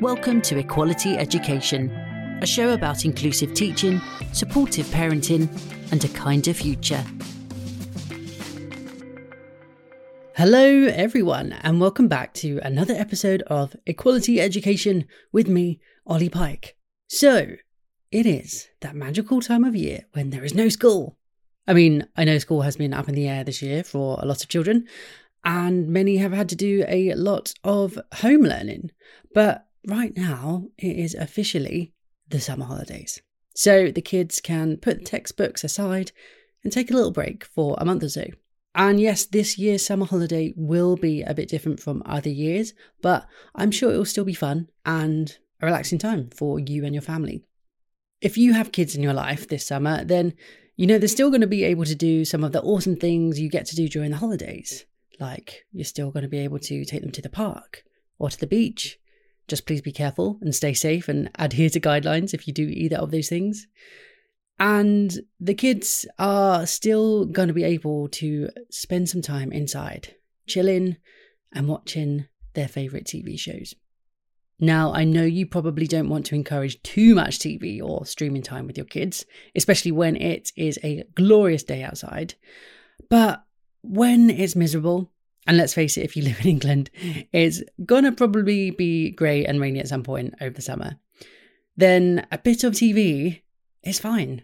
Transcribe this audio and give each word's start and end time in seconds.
Welcome 0.00 0.42
to 0.42 0.58
Equality 0.58 1.16
Education, 1.16 1.88
a 2.42 2.46
show 2.46 2.74
about 2.74 3.04
inclusive 3.04 3.54
teaching, 3.54 4.00
supportive 4.32 4.86
parenting, 4.86 5.48
and 5.92 6.04
a 6.04 6.08
kinder 6.08 6.52
future. 6.52 7.04
Hello, 10.36 10.86
everyone, 10.88 11.52
and 11.62 11.80
welcome 11.80 12.08
back 12.08 12.34
to 12.34 12.58
another 12.64 12.92
episode 12.94 13.42
of 13.42 13.76
Equality 13.86 14.40
Education 14.40 15.06
with 15.30 15.46
me, 15.46 15.80
Olly 16.06 16.28
Pike. 16.28 16.76
So, 17.06 17.54
it 18.10 18.26
is 18.26 18.68
that 18.80 18.96
magical 18.96 19.40
time 19.40 19.62
of 19.62 19.76
year 19.76 20.06
when 20.12 20.30
there 20.30 20.44
is 20.44 20.54
no 20.54 20.68
school. 20.68 21.16
I 21.68 21.72
mean, 21.72 22.06
I 22.16 22.24
know 22.24 22.38
school 22.38 22.62
has 22.62 22.76
been 22.76 22.92
up 22.92 23.08
in 23.08 23.14
the 23.14 23.28
air 23.28 23.44
this 23.44 23.62
year 23.62 23.84
for 23.84 24.18
a 24.20 24.26
lot 24.26 24.42
of 24.42 24.48
children, 24.48 24.88
and 25.44 25.88
many 25.88 26.16
have 26.16 26.32
had 26.32 26.48
to 26.48 26.56
do 26.56 26.84
a 26.88 27.14
lot 27.14 27.54
of 27.62 27.96
home 28.14 28.42
learning. 28.42 28.90
But 29.32 29.66
right 29.86 30.12
now, 30.16 30.68
it 30.78 30.96
is 30.96 31.14
officially 31.14 31.92
the 32.28 32.40
summer 32.40 32.64
holidays. 32.64 33.20
So 33.54 33.90
the 33.90 34.02
kids 34.02 34.40
can 34.40 34.76
put 34.78 35.04
textbooks 35.04 35.64
aside 35.64 36.12
and 36.62 36.72
take 36.72 36.90
a 36.90 36.94
little 36.94 37.12
break 37.12 37.44
for 37.44 37.76
a 37.78 37.84
month 37.84 38.02
or 38.02 38.08
so. 38.08 38.24
And 38.74 39.00
yes, 39.00 39.24
this 39.24 39.56
year's 39.56 39.86
summer 39.86 40.06
holiday 40.06 40.52
will 40.56 40.96
be 40.96 41.22
a 41.22 41.34
bit 41.34 41.48
different 41.48 41.78
from 41.78 42.02
other 42.04 42.30
years, 42.30 42.74
but 43.02 43.26
I'm 43.54 43.70
sure 43.70 43.92
it 43.92 43.96
will 43.96 44.04
still 44.04 44.24
be 44.24 44.34
fun 44.34 44.68
and 44.84 45.36
a 45.60 45.66
relaxing 45.66 45.98
time 45.98 46.30
for 46.30 46.58
you 46.58 46.84
and 46.84 46.92
your 46.92 47.02
family. 47.02 47.44
If 48.20 48.36
you 48.36 48.52
have 48.54 48.72
kids 48.72 48.96
in 48.96 49.02
your 49.02 49.12
life 49.12 49.46
this 49.48 49.66
summer, 49.66 50.04
then 50.04 50.34
you 50.76 50.88
know 50.88 50.98
they're 50.98 51.08
still 51.08 51.30
going 51.30 51.42
to 51.42 51.46
be 51.46 51.62
able 51.62 51.84
to 51.84 51.94
do 51.94 52.24
some 52.24 52.42
of 52.42 52.50
the 52.50 52.62
awesome 52.62 52.96
things 52.96 53.38
you 53.38 53.48
get 53.48 53.66
to 53.66 53.76
do 53.76 53.88
during 53.88 54.10
the 54.10 54.16
holidays. 54.16 54.84
Like 55.20 55.66
you're 55.72 55.84
still 55.84 56.10
going 56.10 56.24
to 56.24 56.28
be 56.28 56.38
able 56.38 56.58
to 56.58 56.84
take 56.84 57.02
them 57.02 57.12
to 57.12 57.22
the 57.22 57.28
park 57.28 57.84
or 58.18 58.30
to 58.30 58.38
the 58.38 58.46
beach. 58.46 58.98
Just 59.48 59.66
please 59.66 59.82
be 59.82 59.92
careful 59.92 60.38
and 60.40 60.54
stay 60.54 60.72
safe 60.72 61.08
and 61.08 61.30
adhere 61.36 61.70
to 61.70 61.80
guidelines 61.80 62.32
if 62.32 62.46
you 62.46 62.52
do 62.54 62.66
either 62.66 62.96
of 62.96 63.10
those 63.10 63.28
things. 63.28 63.66
And 64.58 65.18
the 65.40 65.54
kids 65.54 66.06
are 66.18 66.66
still 66.66 67.24
going 67.24 67.48
to 67.48 67.54
be 67.54 67.64
able 67.64 68.08
to 68.08 68.50
spend 68.70 69.08
some 69.08 69.22
time 69.22 69.52
inside, 69.52 70.14
chilling 70.46 70.96
and 71.52 71.68
watching 71.68 72.26
their 72.54 72.68
favourite 72.68 73.04
TV 73.04 73.38
shows. 73.38 73.74
Now, 74.60 74.92
I 74.92 75.04
know 75.04 75.24
you 75.24 75.46
probably 75.46 75.86
don't 75.86 76.08
want 76.08 76.26
to 76.26 76.36
encourage 76.36 76.80
too 76.82 77.14
much 77.14 77.38
TV 77.38 77.82
or 77.82 78.06
streaming 78.06 78.42
time 78.42 78.66
with 78.66 78.76
your 78.76 78.86
kids, 78.86 79.26
especially 79.56 79.90
when 79.90 80.16
it 80.16 80.52
is 80.56 80.78
a 80.84 81.04
glorious 81.16 81.64
day 81.64 81.82
outside. 81.82 82.34
But 83.10 83.44
when 83.82 84.30
it's 84.30 84.54
miserable, 84.54 85.10
and 85.46 85.56
let's 85.56 85.74
face 85.74 85.96
it, 85.96 86.04
if 86.04 86.16
you 86.16 86.22
live 86.24 86.40
in 86.40 86.48
England, 86.48 86.90
it's 87.32 87.62
gonna 87.84 88.12
probably 88.12 88.70
be 88.70 89.10
grey 89.10 89.44
and 89.44 89.60
rainy 89.60 89.80
at 89.80 89.88
some 89.88 90.02
point 90.02 90.34
over 90.40 90.54
the 90.54 90.62
summer, 90.62 90.98
then 91.76 92.26
a 92.30 92.38
bit 92.38 92.64
of 92.64 92.74
TV 92.74 93.42
is 93.82 93.98
fine. 93.98 94.42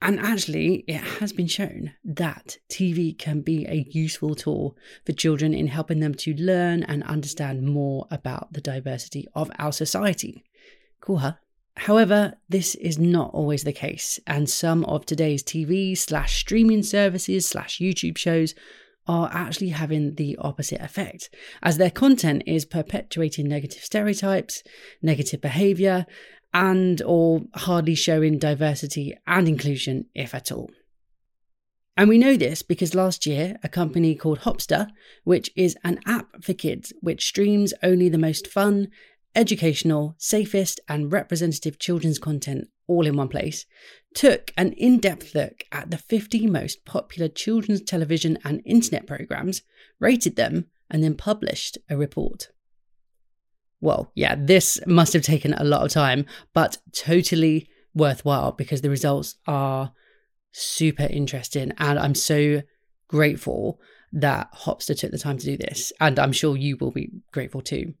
And 0.00 0.18
actually, 0.18 0.84
it 0.88 1.00
has 1.00 1.32
been 1.32 1.46
shown 1.46 1.92
that 2.04 2.58
TV 2.68 3.16
can 3.16 3.40
be 3.40 3.64
a 3.66 3.86
useful 3.88 4.34
tool 4.34 4.76
for 5.06 5.12
children 5.12 5.54
in 5.54 5.68
helping 5.68 6.00
them 6.00 6.12
to 6.16 6.34
learn 6.34 6.82
and 6.82 7.04
understand 7.04 7.62
more 7.62 8.08
about 8.10 8.52
the 8.52 8.60
diversity 8.60 9.28
of 9.36 9.48
our 9.60 9.70
society. 9.70 10.42
Cool, 11.00 11.18
huh? 11.18 11.34
However, 11.76 12.34
this 12.48 12.74
is 12.74 12.98
not 12.98 13.32
always 13.32 13.62
the 13.62 13.72
case, 13.72 14.18
and 14.26 14.50
some 14.50 14.84
of 14.86 15.06
today's 15.06 15.44
TV 15.44 15.96
slash 15.96 16.36
streaming 16.40 16.82
services 16.82 17.46
slash 17.46 17.78
YouTube 17.78 18.18
shows 18.18 18.56
are 19.06 19.30
actually 19.32 19.70
having 19.70 20.14
the 20.14 20.36
opposite 20.40 20.80
effect, 20.80 21.30
as 21.62 21.76
their 21.76 21.90
content 21.90 22.42
is 22.46 22.64
perpetuating 22.64 23.48
negative 23.48 23.82
stereotypes, 23.82 24.62
negative 25.02 25.40
behaviour, 25.40 26.06
and 26.54 27.02
or 27.02 27.42
hardly 27.54 27.94
showing 27.94 28.38
diversity 28.38 29.16
and 29.26 29.48
inclusion, 29.48 30.06
if 30.14 30.34
at 30.34 30.52
all. 30.52 30.70
And 31.96 32.08
we 32.08 32.16
know 32.16 32.36
this 32.36 32.62
because 32.62 32.94
last 32.94 33.26
year, 33.26 33.56
a 33.62 33.68
company 33.68 34.14
called 34.14 34.40
Hopster, 34.40 34.88
which 35.24 35.50
is 35.54 35.76
an 35.84 36.00
app 36.06 36.42
for 36.42 36.54
kids 36.54 36.92
which 37.00 37.26
streams 37.26 37.74
only 37.82 38.08
the 38.08 38.18
most 38.18 38.46
fun, 38.46 38.88
educational, 39.34 40.14
safest, 40.18 40.80
and 40.88 41.12
representative 41.12 41.78
children's 41.78 42.18
content 42.18 42.68
all 42.86 43.06
in 43.06 43.16
one 43.16 43.28
place, 43.28 43.64
took 44.14 44.52
an 44.56 44.72
in 44.72 44.98
depth 44.98 45.34
look 45.34 45.64
at 45.72 45.90
the 45.90 45.98
50 45.98 46.46
most 46.46 46.84
popular 46.84 47.28
children's 47.28 47.82
television 47.82 48.38
and 48.44 48.60
internet 48.64 49.06
programs, 49.06 49.62
rated 49.98 50.36
them, 50.36 50.66
and 50.90 51.02
then 51.02 51.14
published 51.14 51.78
a 51.88 51.96
report. 51.96 52.50
Well, 53.80 54.12
yeah, 54.14 54.36
this 54.38 54.78
must 54.86 55.12
have 55.12 55.22
taken 55.22 55.54
a 55.54 55.64
lot 55.64 55.82
of 55.82 55.90
time, 55.90 56.26
but 56.52 56.78
totally 56.92 57.68
worthwhile 57.94 58.52
because 58.52 58.80
the 58.80 58.90
results 58.90 59.36
are 59.46 59.92
super 60.52 61.08
interesting. 61.10 61.72
And 61.78 61.98
I'm 61.98 62.14
so 62.14 62.62
grateful 63.08 63.80
that 64.12 64.52
Hopster 64.52 64.96
took 64.96 65.10
the 65.10 65.18
time 65.18 65.38
to 65.38 65.46
do 65.46 65.56
this. 65.56 65.92
And 66.00 66.18
I'm 66.18 66.32
sure 66.32 66.56
you 66.56 66.76
will 66.76 66.92
be 66.92 67.10
grateful 67.32 67.62
too. 67.62 67.94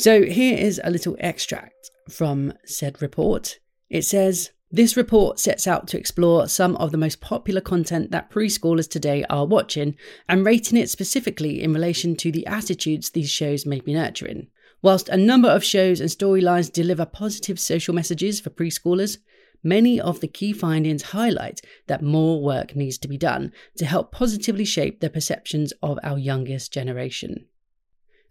So 0.00 0.22
here 0.22 0.56
is 0.56 0.80
a 0.82 0.88
little 0.88 1.14
extract 1.20 1.90
from 2.08 2.54
said 2.64 3.02
report. 3.02 3.58
It 3.90 4.00
says, 4.00 4.50
this 4.70 4.96
report 4.96 5.38
sets 5.38 5.66
out 5.66 5.88
to 5.88 5.98
explore 5.98 6.48
some 6.48 6.74
of 6.76 6.90
the 6.90 6.96
most 6.96 7.20
popular 7.20 7.60
content 7.60 8.10
that 8.10 8.30
preschoolers 8.30 8.88
today 8.88 9.26
are 9.28 9.44
watching 9.44 9.96
and 10.26 10.46
rating 10.46 10.78
it 10.78 10.88
specifically 10.88 11.62
in 11.62 11.74
relation 11.74 12.16
to 12.16 12.32
the 12.32 12.46
attitudes 12.46 13.10
these 13.10 13.28
shows 13.28 13.66
may 13.66 13.80
be 13.80 13.92
nurturing. 13.92 14.46
Whilst 14.80 15.10
a 15.10 15.18
number 15.18 15.50
of 15.50 15.62
shows 15.62 16.00
and 16.00 16.08
storylines 16.08 16.72
deliver 16.72 17.04
positive 17.04 17.60
social 17.60 17.92
messages 17.92 18.40
for 18.40 18.48
preschoolers, 18.48 19.18
many 19.62 20.00
of 20.00 20.20
the 20.20 20.28
key 20.28 20.54
findings 20.54 21.02
highlight 21.02 21.60
that 21.88 22.00
more 22.00 22.42
work 22.42 22.74
needs 22.74 22.96
to 22.96 23.08
be 23.08 23.18
done 23.18 23.52
to 23.76 23.84
help 23.84 24.12
positively 24.12 24.64
shape 24.64 25.00
the 25.00 25.10
perceptions 25.10 25.74
of 25.82 25.98
our 26.02 26.18
youngest 26.18 26.72
generation. 26.72 27.44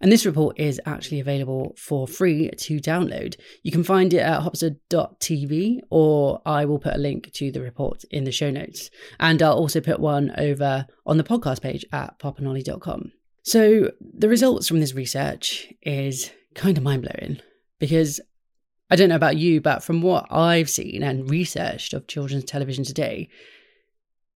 And 0.01 0.11
this 0.11 0.25
report 0.25 0.57
is 0.57 0.79
actually 0.85 1.19
available 1.19 1.75
for 1.77 2.07
free 2.07 2.49
to 2.49 2.79
download. 2.79 3.35
You 3.63 3.71
can 3.71 3.83
find 3.83 4.13
it 4.13 4.19
at 4.19 4.41
hopster.tv, 4.41 5.79
or 5.89 6.41
I 6.45 6.65
will 6.65 6.79
put 6.79 6.95
a 6.95 6.99
link 6.99 7.31
to 7.33 7.51
the 7.51 7.61
report 7.61 8.05
in 8.09 8.23
the 8.23 8.31
show 8.31 8.49
notes. 8.49 8.89
And 9.19 9.41
I'll 9.41 9.53
also 9.53 9.81
put 9.81 9.99
one 9.99 10.33
over 10.37 10.87
on 11.05 11.17
the 11.17 11.23
podcast 11.23 11.61
page 11.61 11.85
at 11.91 12.17
popandolly.com. 12.19 13.11
So 13.43 13.91
the 13.99 14.29
results 14.29 14.67
from 14.67 14.79
this 14.79 14.93
research 14.93 15.73
is 15.81 16.31
kind 16.55 16.77
of 16.77 16.83
mind 16.83 17.01
blowing 17.03 17.39
because 17.79 18.19
I 18.89 18.95
don't 18.95 19.09
know 19.09 19.15
about 19.15 19.37
you, 19.37 19.61
but 19.61 19.83
from 19.83 20.01
what 20.01 20.27
I've 20.31 20.69
seen 20.69 21.03
and 21.03 21.29
researched 21.29 21.93
of 21.93 22.07
children's 22.07 22.45
television 22.45 22.83
today, 22.83 23.29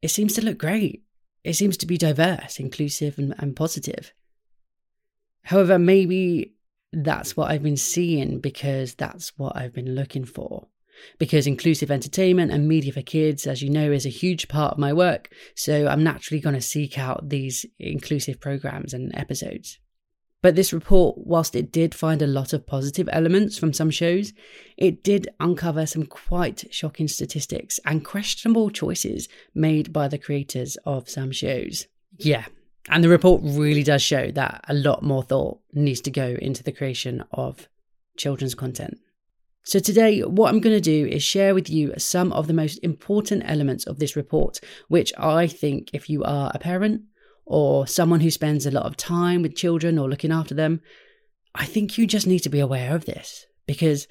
it 0.01 0.09
seems 0.09 0.33
to 0.33 0.43
look 0.43 0.57
great. 0.57 1.03
It 1.43 1.53
seems 1.53 1.75
to 1.77 1.85
be 1.85 1.97
diverse, 1.97 2.59
inclusive, 2.59 3.17
and, 3.17 3.33
and 3.39 3.55
positive. 3.55 4.13
However, 5.43 5.77
maybe 5.77 6.53
that's 6.91 7.35
what 7.35 7.51
I've 7.51 7.63
been 7.63 7.77
seeing 7.77 8.39
because 8.39 8.95
that's 8.95 9.37
what 9.37 9.55
I've 9.55 9.73
been 9.73 9.95
looking 9.95 10.25
for. 10.25 10.67
Because 11.17 11.47
inclusive 11.47 11.89
entertainment 11.89 12.51
and 12.51 12.67
media 12.67 12.93
for 12.93 13.01
kids, 13.01 13.47
as 13.47 13.61
you 13.61 13.69
know, 13.69 13.91
is 13.91 14.05
a 14.05 14.09
huge 14.09 14.47
part 14.47 14.73
of 14.73 14.77
my 14.77 14.93
work. 14.93 15.29
So 15.55 15.87
I'm 15.87 16.03
naturally 16.03 16.39
going 16.39 16.55
to 16.55 16.61
seek 16.61 16.99
out 16.99 17.29
these 17.29 17.65
inclusive 17.79 18.39
programs 18.39 18.93
and 18.93 19.13
episodes. 19.15 19.79
But 20.43 20.55
this 20.55 20.73
report, 20.73 21.17
whilst 21.17 21.55
it 21.55 21.71
did 21.71 21.95
find 21.95 22.21
a 22.21 22.27
lot 22.27 22.51
of 22.51 22.67
positive 22.67 23.09
elements 23.11 23.57
from 23.57 23.71
some 23.71 23.89
shows, 23.89 24.33
it 24.77 25.01
did 25.01 25.29
uncover 25.39 25.85
some 25.85 26.05
quite 26.05 26.65
shocking 26.69 27.07
statistics 27.07 27.79
and 27.85 28.05
questionable 28.05 28.69
choices 28.69 29.29
made 29.55 29.93
by 29.93 30.09
the 30.09 30.17
creators 30.17 30.77
of 30.85 31.09
some 31.09 31.31
shows. 31.31 31.87
Yeah, 32.17 32.45
and 32.89 33.03
the 33.03 33.09
report 33.09 33.41
really 33.43 33.83
does 33.83 34.01
show 34.01 34.31
that 34.31 34.63
a 34.67 34.73
lot 34.73 35.03
more 35.03 35.23
thought 35.23 35.59
needs 35.73 36.01
to 36.01 36.11
go 36.11 36.35
into 36.41 36.63
the 36.63 36.71
creation 36.71 37.23
of 37.31 37.67
children's 38.17 38.55
content. 38.55 38.97
So, 39.65 39.79
today, 39.79 40.19
what 40.21 40.49
I'm 40.49 40.59
going 40.59 40.75
to 40.75 40.81
do 40.81 41.07
is 41.07 41.23
share 41.23 41.55
with 41.55 41.69
you 41.69 41.93
some 41.97 42.33
of 42.33 42.47
the 42.47 42.53
most 42.53 42.79
important 42.83 43.43
elements 43.45 43.85
of 43.85 43.97
this 43.97 44.17
report, 44.17 44.59
which 44.89 45.13
I 45.17 45.47
think 45.47 45.89
if 45.93 46.09
you 46.09 46.21
are 46.23 46.51
a 46.53 46.59
parent 46.59 47.03
or 47.45 47.87
someone 47.87 48.19
who 48.19 48.29
spends 48.29 48.65
a 48.65 48.71
lot 48.71 48.85
of 48.85 48.97
time 48.97 49.41
with 49.41 49.55
children 49.55 49.97
or 49.97 50.09
looking 50.09 50.33
after 50.33 50.53
them, 50.53 50.81
I 51.55 51.65
think 51.65 51.97
you 51.97 52.05
just 52.05 52.27
need 52.27 52.39
to 52.39 52.49
be 52.49 52.59
aware 52.59 52.93
of 52.93 53.05
this 53.05 53.45
because 53.65 54.07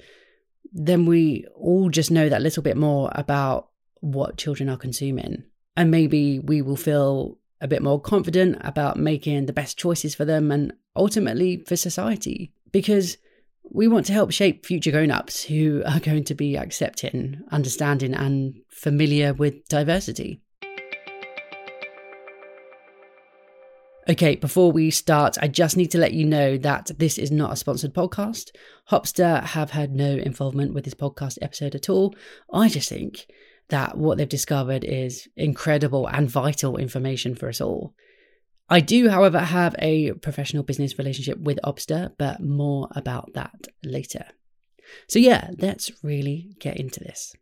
then 0.71 1.05
we 1.05 1.45
all 1.55 1.91
just 1.91 2.09
know 2.09 2.29
that 2.29 2.41
little 2.41 2.63
bit 2.63 2.77
more 2.77 3.11
about 3.13 3.69
what 3.99 4.37
children 4.37 4.69
are 4.69 4.77
consuming. 4.77 5.43
And 5.77 5.91
maybe 5.91 6.39
we 6.39 6.63
will 6.63 6.75
feel 6.75 7.37
a 7.63 7.67
bit 7.67 7.81
more 7.81 7.99
confident 7.99 8.57
about 8.59 8.97
making 8.97 9.45
the 9.45 9.53
best 9.53 9.77
choices 9.77 10.13
for 10.13 10.25
them 10.25 10.51
and 10.51 10.73
ultimately 10.95 11.63
for 11.65 11.77
society. 11.77 12.51
Because 12.71 13.17
we 13.63 13.87
want 13.87 14.05
to 14.07 14.13
help 14.13 14.31
shape 14.31 14.65
future 14.65 14.91
grown 14.91 15.09
ups 15.09 15.45
who 15.45 15.81
are 15.85 15.99
going 16.01 16.25
to 16.25 16.35
be 16.35 16.57
accepting, 16.57 17.41
understanding, 17.51 18.13
and 18.13 18.55
familiar 18.69 19.33
with 19.33 19.67
diversity. 19.69 20.41
Okay, 24.09 24.35
before 24.35 24.73
we 24.73 24.91
start, 24.91 25.37
I 25.41 25.47
just 25.47 25.77
need 25.77 25.91
to 25.91 25.97
let 25.97 26.11
you 26.11 26.25
know 26.25 26.57
that 26.57 26.91
this 26.99 27.17
is 27.17 27.31
not 27.31 27.53
a 27.53 27.55
sponsored 27.55 27.93
podcast. 27.93 28.51
Hopster 28.91 29.41
have 29.41 29.69
had 29.69 29.93
no 29.93 30.09
involvement 30.17 30.73
with 30.73 30.83
this 30.83 30.93
podcast 30.93 31.37
episode 31.41 31.73
at 31.73 31.89
all. 31.89 32.13
I 32.51 32.67
just 32.67 32.89
think 32.89 33.27
that 33.69 33.97
what 33.97 34.17
they've 34.17 34.29
discovered 34.29 34.83
is 34.83 35.27
incredible 35.35 36.07
and 36.07 36.29
vital 36.29 36.77
information 36.77 37.35
for 37.35 37.49
us 37.49 37.61
all. 37.61 37.93
I 38.69 38.79
do, 38.79 39.09
however, 39.09 39.39
have 39.39 39.75
a 39.79 40.13
professional 40.13 40.63
business 40.63 40.97
relationship 40.97 41.37
with 41.39 41.59
Hopster, 41.63 42.11
but 42.17 42.41
more 42.41 42.87
about 42.91 43.33
that 43.33 43.67
later. 43.83 44.25
So, 45.07 45.19
yeah, 45.19 45.51
let's 45.59 45.91
really 46.03 46.55
get 46.59 46.77
into 46.77 46.99
this. 46.99 47.35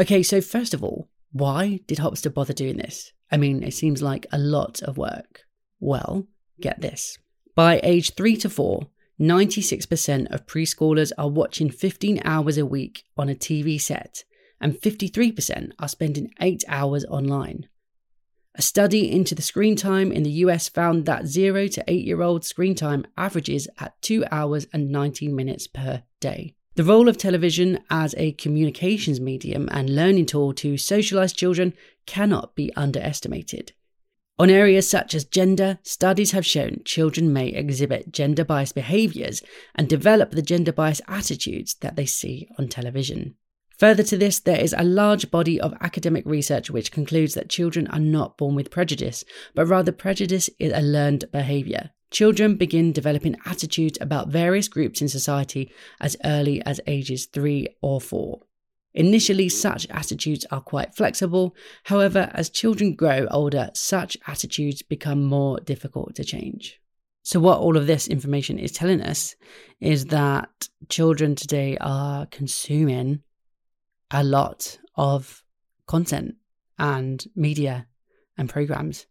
Okay, 0.00 0.22
so 0.22 0.40
first 0.40 0.74
of 0.74 0.82
all, 0.82 1.08
why 1.32 1.80
did 1.86 1.98
Hopster 1.98 2.32
bother 2.32 2.52
doing 2.52 2.76
this? 2.76 3.12
I 3.30 3.36
mean, 3.36 3.62
it 3.62 3.74
seems 3.74 4.02
like 4.02 4.26
a 4.32 4.38
lot 4.38 4.82
of 4.82 4.96
work. 4.96 5.42
Well, 5.80 6.26
get 6.60 6.80
this. 6.80 7.18
By 7.54 7.80
age 7.82 8.14
three 8.14 8.36
to 8.38 8.48
four, 8.48 8.88
96% 9.20 10.32
of 10.32 10.46
preschoolers 10.46 11.12
are 11.18 11.28
watching 11.28 11.70
15 11.70 12.22
hours 12.24 12.56
a 12.56 12.66
week 12.66 13.04
on 13.16 13.28
a 13.28 13.34
TV 13.34 13.80
set, 13.80 14.22
and 14.60 14.74
53% 14.74 15.72
are 15.78 15.88
spending 15.88 16.32
8 16.40 16.64
hours 16.68 17.04
online. 17.06 17.68
A 18.54 18.62
study 18.62 19.10
into 19.10 19.36
the 19.36 19.42
screen 19.42 19.76
time 19.76 20.10
in 20.10 20.24
the 20.24 20.42
US 20.44 20.68
found 20.68 21.06
that 21.06 21.28
0 21.28 21.68
to 21.68 21.84
8 21.86 22.04
year 22.04 22.22
old 22.22 22.44
screen 22.44 22.74
time 22.74 23.06
averages 23.16 23.68
at 23.78 24.00
2 24.02 24.24
hours 24.32 24.66
and 24.72 24.90
19 24.90 25.34
minutes 25.34 25.68
per 25.68 26.02
day. 26.18 26.54
The 26.74 26.84
role 26.84 27.08
of 27.08 27.16
television 27.16 27.80
as 27.90 28.14
a 28.18 28.32
communications 28.32 29.20
medium 29.20 29.68
and 29.70 29.94
learning 29.94 30.26
tool 30.26 30.52
to 30.54 30.76
socialize 30.76 31.32
children 31.32 31.72
cannot 32.06 32.54
be 32.54 32.72
underestimated. 32.74 33.72
On 34.40 34.50
areas 34.50 34.88
such 34.88 35.14
as 35.14 35.24
gender, 35.24 35.80
studies 35.82 36.30
have 36.30 36.46
shown 36.46 36.82
children 36.84 37.32
may 37.32 37.48
exhibit 37.48 38.12
gender 38.12 38.44
biased 38.44 38.76
behaviours 38.76 39.42
and 39.74 39.88
develop 39.88 40.30
the 40.30 40.42
gender 40.42 40.72
biased 40.72 41.00
attitudes 41.08 41.74
that 41.80 41.96
they 41.96 42.06
see 42.06 42.48
on 42.58 42.68
television. 42.68 43.34
Further 43.78 44.02
to 44.02 44.18
this, 44.18 44.40
there 44.40 44.60
is 44.60 44.74
a 44.76 44.82
large 44.82 45.30
body 45.30 45.60
of 45.60 45.72
academic 45.80 46.26
research 46.26 46.68
which 46.68 46.90
concludes 46.90 47.34
that 47.34 47.48
children 47.48 47.86
are 47.88 48.00
not 48.00 48.36
born 48.36 48.56
with 48.56 48.72
prejudice, 48.72 49.24
but 49.54 49.66
rather 49.66 49.92
prejudice 49.92 50.50
is 50.58 50.72
a 50.72 50.82
learned 50.82 51.30
behaviour. 51.30 51.90
Children 52.10 52.56
begin 52.56 52.92
developing 52.92 53.36
attitudes 53.46 53.96
about 54.00 54.30
various 54.30 54.66
groups 54.66 55.00
in 55.00 55.08
society 55.08 55.70
as 56.00 56.16
early 56.24 56.60
as 56.62 56.80
ages 56.88 57.26
three 57.26 57.68
or 57.80 58.00
four. 58.00 58.40
Initially, 58.94 59.48
such 59.48 59.86
attitudes 59.90 60.44
are 60.50 60.60
quite 60.60 60.96
flexible. 60.96 61.54
However, 61.84 62.30
as 62.34 62.50
children 62.50 62.96
grow 62.96 63.28
older, 63.30 63.70
such 63.74 64.16
attitudes 64.26 64.82
become 64.82 65.22
more 65.22 65.60
difficult 65.60 66.16
to 66.16 66.24
change. 66.24 66.80
So, 67.22 67.38
what 67.38 67.58
all 67.58 67.76
of 67.76 67.86
this 67.86 68.08
information 68.08 68.58
is 68.58 68.72
telling 68.72 69.02
us 69.02 69.36
is 69.80 70.06
that 70.06 70.68
children 70.88 71.36
today 71.36 71.76
are 71.80 72.26
consuming 72.26 73.22
a 74.10 74.24
lot 74.24 74.78
of 74.96 75.42
content 75.86 76.36
and 76.78 77.26
media 77.34 77.86
and 78.36 78.48
programs, 78.48 79.06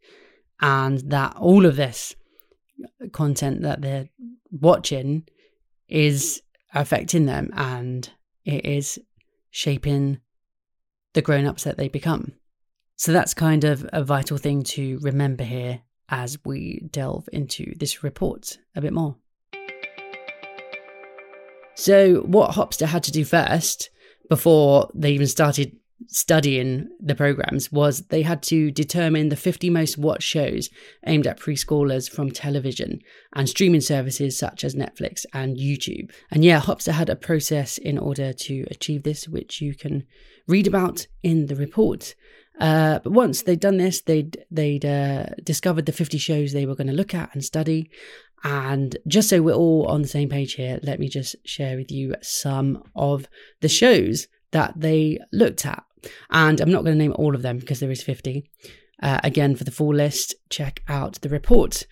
and 0.62 1.00
that 1.12 1.36
all 1.38 1.66
of 1.66 1.76
this 1.76 2.16
content 3.12 3.62
that 3.62 3.82
they're 3.82 4.10
watching 4.52 5.28
is 5.88 6.42
affecting 6.74 7.26
them 7.26 7.52
and 7.56 8.10
it 8.46 8.66
is 8.66 9.00
shaping 9.52 10.20
the 11.14 11.22
grown 11.22 11.46
ups 11.46 11.64
that 11.64 11.78
they 11.78 11.88
become. 11.88 12.34
So 12.96 13.12
that's 13.12 13.34
kind 13.34 13.64
of 13.64 13.88
a 13.94 14.04
vital 14.04 14.38
thing 14.38 14.64
to 14.64 15.00
remember 15.02 15.44
here 15.44 15.82
as 16.10 16.38
we 16.46 16.88
delve 16.92 17.28
into 17.32 17.74
this 17.78 18.04
report 18.04 18.58
a 18.76 18.82
bit 18.82 18.94
more. 18.94 19.16
So, 21.76 22.22
what 22.22 22.52
Hopster 22.52 22.88
had 22.88 23.04
to 23.04 23.12
do 23.12 23.24
first, 23.24 23.92
before 24.30 24.90
they 24.94 25.12
even 25.12 25.28
started 25.28 25.78
studying 26.08 26.88
the 27.00 27.16
programs 27.16 27.72
was 27.72 28.04
they 28.08 28.22
had 28.22 28.44
to 28.44 28.70
determine 28.72 29.30
the 29.30 29.36
50 29.36 29.70
most 29.70 29.98
watched 29.98 30.28
shows 30.28 30.70
aimed 31.06 31.26
at 31.26 31.40
preschoolers 31.40 32.10
from 32.10 32.32
television 32.32 33.00
and 33.34 33.50
streaming 33.50 33.82
services 33.82 34.38
such 34.38 34.64
as 34.64 34.76
Netflix 34.76 35.26
and 35.34 35.58
YouTube. 35.58 36.12
And 36.30 36.46
yeah, 36.46 36.62
Hopster 36.62 36.92
had 36.92 37.10
a 37.10 37.16
process 37.16 37.78
in 37.78 37.98
order 37.98 38.32
to 38.32 38.66
achieve 38.70 39.04
this, 39.04 39.28
which 39.28 39.60
you 39.60 39.76
can 39.76 40.06
read 40.48 40.68
about 40.68 41.08
in 41.24 41.48
the 41.48 41.56
report. 41.56 42.16
Uh, 42.60 43.00
but 43.00 43.12
once 43.12 43.44
they'd 43.44 43.60
done 43.60 43.78
this, 43.78 44.02
they'd 44.02 44.44
they'd 44.50 44.86
uh, 44.86 45.28
discovered 45.44 45.86
the 45.86 45.92
50 45.92 46.18
shows 46.18 46.52
they 46.52 46.66
were 46.66 46.76
going 46.76 46.88
to 46.88 46.94
look 46.94 47.14
at 47.14 47.34
and 47.34 47.44
study. 47.44 47.90
And 48.44 48.98
just 49.08 49.30
so 49.30 49.42
we're 49.42 49.54
all 49.54 49.88
on 49.88 50.02
the 50.02 50.08
same 50.08 50.30
page 50.30 50.54
here, 50.54 50.80
let 50.84 51.00
me 51.00 51.10
just 51.10 51.36
share 51.46 51.76
with 51.76 51.92
you 51.92 52.16
some 52.22 52.84
of 52.96 53.28
the 53.62 53.70
shows 53.70 54.28
that 54.52 54.74
they 54.80 55.20
looked 55.32 55.66
at. 55.66 55.84
And 56.30 56.62
I'm 56.62 56.72
not 56.72 56.84
going 56.84 56.98
to 56.98 57.04
name 57.04 57.14
all 57.16 57.36
of 57.36 57.42
them 57.42 57.58
because 57.58 57.80
there 57.80 57.92
is 57.92 58.04
50. 58.04 58.50
Uh, 59.02 59.20
again, 59.24 59.56
for 59.56 59.64
the 59.64 59.72
full 59.72 59.94
list, 59.94 60.36
check 60.50 60.84
out 60.88 61.22
the 61.22 61.30
report. 61.30 61.86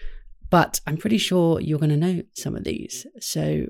But 0.50 0.80
I'm 0.86 0.97
pretty 0.97 1.18
sure 1.18 1.59
you're 1.59 1.80
going 1.80 1.89
to 1.89 1.97
know 1.97 2.24
some 2.33 2.56
of 2.56 2.63
these. 2.63 3.06
So 3.19 3.65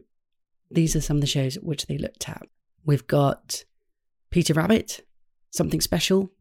these 0.69 0.95
are 0.95 1.01
some 1.01 1.17
of 1.17 1.21
the 1.21 1.27
shows 1.27 1.55
which 1.55 1.87
they 1.87 1.97
looked 1.97 2.27
at. 2.29 2.43
We've 2.85 3.07
got 3.07 3.63
Peter 4.29 4.53
Rabbit, 4.53 5.05
Something 5.51 5.81
Special, 5.81 6.31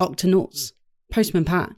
Octonauts, 0.00 0.72
Postman 1.10 1.44
Pat, 1.44 1.74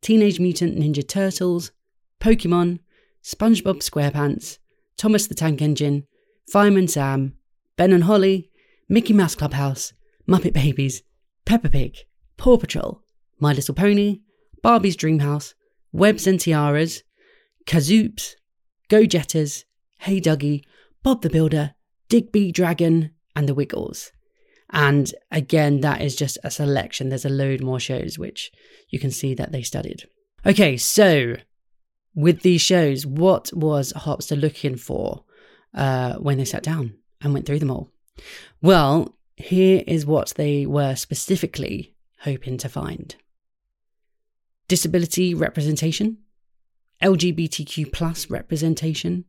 Teenage 0.00 0.38
Mutant 0.38 0.78
Ninja 0.78 1.06
Turtles, 1.06 1.72
Pokemon, 2.20 2.80
SpongeBob 3.22 3.82
SquarePants, 3.82 4.58
Thomas 4.96 5.26
the 5.26 5.34
Tank 5.34 5.60
Engine, 5.62 6.06
Fireman 6.50 6.88
Sam, 6.88 7.34
Ben 7.76 7.92
and 7.92 8.04
Holly, 8.04 8.50
Mickey 8.88 9.12
Mouse 9.12 9.34
Clubhouse, 9.34 9.92
Muppet 10.28 10.52
Babies, 10.52 11.02
Peppa 11.44 11.68
Pig, 11.68 11.96
Paw 12.36 12.56
Patrol, 12.56 13.02
My 13.38 13.52
Little 13.52 13.74
Pony, 13.74 14.20
Barbie's 14.62 14.96
Dreamhouse, 14.96 15.54
Webs 15.92 16.26
and 16.26 16.40
Tiaras, 16.40 17.02
Kazoops, 17.66 18.34
Go 18.88 19.04
Jetters, 19.04 19.64
Hey 20.00 20.20
Duggee, 20.20 20.62
Bob 21.02 21.22
the 21.22 21.30
Builder, 21.30 21.74
Digby 22.08 22.52
Dragon, 22.52 23.10
and 23.36 23.48
The 23.48 23.54
Wiggles. 23.54 24.10
And 24.70 25.12
again, 25.30 25.80
that 25.80 26.02
is 26.02 26.16
just 26.16 26.38
a 26.44 26.50
selection. 26.50 27.08
There's 27.08 27.24
a 27.24 27.30
load 27.30 27.62
more 27.62 27.80
shows 27.80 28.18
which 28.18 28.50
you 28.90 28.98
can 28.98 29.10
see 29.10 29.34
that 29.34 29.52
they 29.52 29.62
studied. 29.62 30.04
Okay, 30.44 30.76
so 30.76 31.36
with 32.18 32.42
these 32.42 32.60
shows, 32.60 33.06
what 33.06 33.48
was 33.52 33.92
Hopster 33.92 34.38
looking 34.38 34.76
for 34.76 35.22
uh, 35.72 36.14
when 36.14 36.36
they 36.36 36.44
sat 36.44 36.64
down 36.64 36.94
and 37.20 37.32
went 37.32 37.46
through 37.46 37.60
them 37.60 37.70
all? 37.70 37.92
Well, 38.60 39.16
here 39.36 39.84
is 39.86 40.04
what 40.04 40.32
they 40.34 40.66
were 40.66 40.96
specifically 40.96 41.94
hoping 42.22 42.58
to 42.58 42.68
find 42.68 43.14
disability 44.66 45.32
representation, 45.32 46.18
LGBTQ 47.00 47.92
plus 47.92 48.28
representation, 48.28 49.24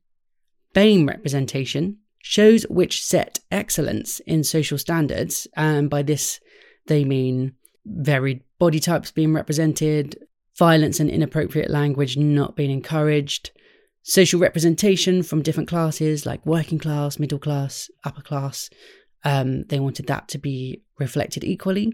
BAME 0.73 1.07
representation, 1.07 1.99
shows 2.23 2.63
which 2.71 3.05
set 3.05 3.37
excellence 3.51 4.19
in 4.21 4.43
social 4.43 4.79
standards, 4.79 5.47
and 5.55 5.91
by 5.91 6.01
this 6.01 6.39
they 6.87 7.05
mean 7.05 7.53
varied 7.85 8.41
body 8.57 8.79
types 8.79 9.11
being 9.11 9.35
represented, 9.35 10.17
violence 10.59 10.99
and 10.99 11.09
inappropriate 11.09 11.71
language 11.71 12.17
not 12.17 12.55
being 12.57 12.69
encouraged, 12.69 13.51
social 14.03 14.39
representation 14.39 15.23
from 15.23 15.41
different 15.41 15.69
classes 15.69 16.25
like 16.25 16.45
working 16.45 16.77
class, 16.77 17.17
middle 17.17 17.39
class, 17.39 17.89
upper 18.03 18.21
class, 18.21 18.69
um, 19.23 19.63
they 19.69 19.79
wanted 19.79 20.07
that 20.07 20.27
to 20.27 20.37
be 20.37 20.83
reflected 20.99 21.43
equally. 21.43 21.93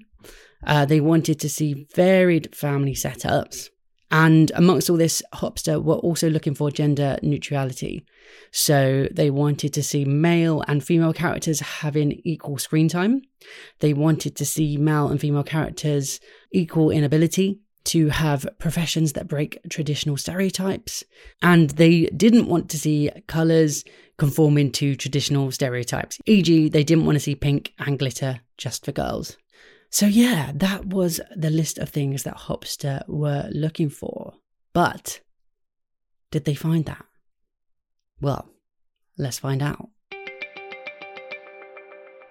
Uh, 0.66 0.84
they 0.86 1.00
wanted 1.00 1.40
to 1.40 1.50
see 1.50 1.86
varied 1.96 2.56
family 2.56 2.94
setups. 2.94 3.70
And 4.12 4.52
amongst 4.56 4.90
all 4.90 4.98
this, 4.98 5.22
Hopster 5.34 5.84
were 5.84 5.96
also 5.96 6.30
looking 6.30 6.56
for 6.56 6.72
gender 6.72 7.18
neutrality. 7.22 8.06
So 8.52 9.08
they 9.12 9.30
wanted 9.30 9.74
to 9.74 9.84
see 9.84 10.06
male 10.06 10.64
and 10.68 10.84
female 10.84 11.14
characters 11.14 11.60
having 11.60 12.22
equal 12.24 12.58
screen 12.58 12.88
time. 12.88 13.22
They 13.80 13.94
wanted 13.94 14.36
to 14.38 14.46
see 14.46 14.78
male 14.78 15.10
and 15.10 15.20
female 15.20 15.44
characters 15.44 16.20
equal 16.52 16.90
in 16.90 17.04
ability 17.04 17.60
to 17.86 18.10
have 18.10 18.48
professions 18.60 19.13
that 19.13 19.27
break 19.27 19.60
traditional 19.70 20.18
stereotypes. 20.18 21.04
And 21.42 21.70
they 21.72 22.06
didn't 22.08 22.48
want 22.48 22.70
to 22.70 22.80
see 22.80 23.12
colours 23.27 23.84
conforming 24.18 24.72
to 24.72 24.96
traditional 24.96 25.51
stereotypes, 25.51 26.20
e.g., 26.25 26.70
they 26.70 26.84
didn't 26.84 27.06
want 27.06 27.18
to 27.18 27.20
see 27.20 27.36
pink 27.36 27.74
and 27.80 28.00
glitter 28.00 28.39
just 28.58 28.86
for 28.86 28.92
girls. 28.92 29.38
So, 29.89 30.06
yeah, 30.06 30.51
that 30.56 30.88
was 30.88 31.20
the 31.36 31.50
list 31.50 31.77
of 31.77 31.89
things 31.89 32.24
that 32.24 32.38
Hopster 32.38 33.08
were 33.08 33.50
looking 33.51 33.89
for. 33.89 34.34
But 34.74 35.22
did 36.32 36.46
they 36.46 36.56
find 36.56 36.86
that? 36.86 37.06
Well, 38.20 38.50
let's 39.18 39.39
find 39.39 39.62
out. 39.62 39.89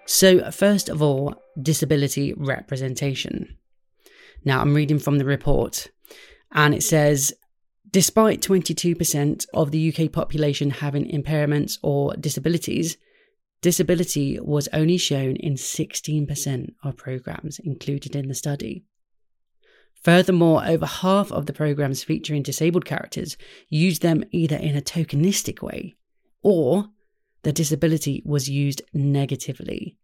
So, 0.06 0.50
first 0.50 0.88
of 0.88 1.00
all, 1.00 1.34
disability 1.60 2.34
representation. 2.36 3.56
Now, 4.44 4.60
I'm 4.60 4.74
reading 4.74 4.98
from 4.98 5.18
the 5.18 5.24
report, 5.24 5.88
and 6.52 6.74
it 6.74 6.82
says 6.82 7.32
Despite 7.94 8.40
22% 8.40 9.46
of 9.54 9.70
the 9.70 9.94
UK 9.94 10.10
population 10.10 10.70
having 10.70 11.08
impairments 11.08 11.78
or 11.80 12.12
disabilities, 12.16 12.96
disability 13.62 14.36
was 14.40 14.68
only 14.72 14.96
shown 14.96 15.36
in 15.36 15.54
16% 15.54 16.74
of 16.82 16.96
programs 16.96 17.60
included 17.60 18.16
in 18.16 18.26
the 18.26 18.34
study. 18.34 18.84
Furthermore, 20.02 20.64
over 20.66 20.86
half 20.86 21.30
of 21.30 21.46
the 21.46 21.52
programs 21.52 22.02
featuring 22.02 22.42
disabled 22.42 22.84
characters 22.84 23.36
used 23.68 24.02
them 24.02 24.24
either 24.32 24.56
in 24.56 24.76
a 24.76 24.82
tokenistic 24.82 25.62
way 25.62 25.94
or 26.42 26.88
the 27.44 27.52
disability 27.52 28.24
was 28.26 28.50
used 28.50 28.82
negatively, 28.92 29.98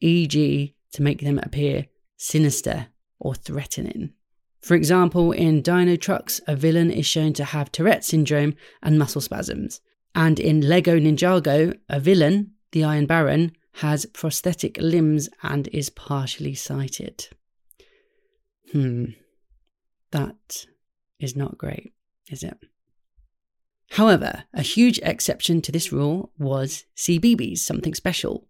e.g., 0.00 0.74
to 0.92 1.02
make 1.02 1.22
them 1.22 1.38
appear 1.38 1.86
sinister 2.18 2.88
or 3.22 3.34
threatening. 3.34 4.12
For 4.60 4.74
example, 4.74 5.32
in 5.32 5.62
Dinotrux, 5.62 6.40
a 6.46 6.54
villain 6.54 6.90
is 6.90 7.06
shown 7.06 7.32
to 7.34 7.44
have 7.44 7.72
Tourette 7.72 8.04
syndrome 8.04 8.54
and 8.82 8.98
muscle 8.98 9.20
spasms. 9.20 9.80
And 10.14 10.38
in 10.38 10.60
Lego 10.60 10.98
Ninjago, 10.98 11.78
a 11.88 12.00
villain, 12.00 12.52
the 12.72 12.84
Iron 12.84 13.06
Baron, 13.06 13.52
has 13.76 14.06
prosthetic 14.06 14.76
limbs 14.78 15.28
and 15.42 15.68
is 15.68 15.88
partially 15.88 16.54
sighted. 16.54 17.28
Hmm, 18.72 19.04
that 20.10 20.66
is 21.18 21.34
not 21.34 21.58
great, 21.58 21.94
is 22.28 22.42
it? 22.42 22.58
However, 23.92 24.44
a 24.52 24.62
huge 24.62 24.98
exception 25.02 25.60
to 25.62 25.72
this 25.72 25.92
rule 25.92 26.32
was 26.38 26.84
CBeebies, 26.96 27.58
Something 27.58 27.94
Special, 27.94 28.48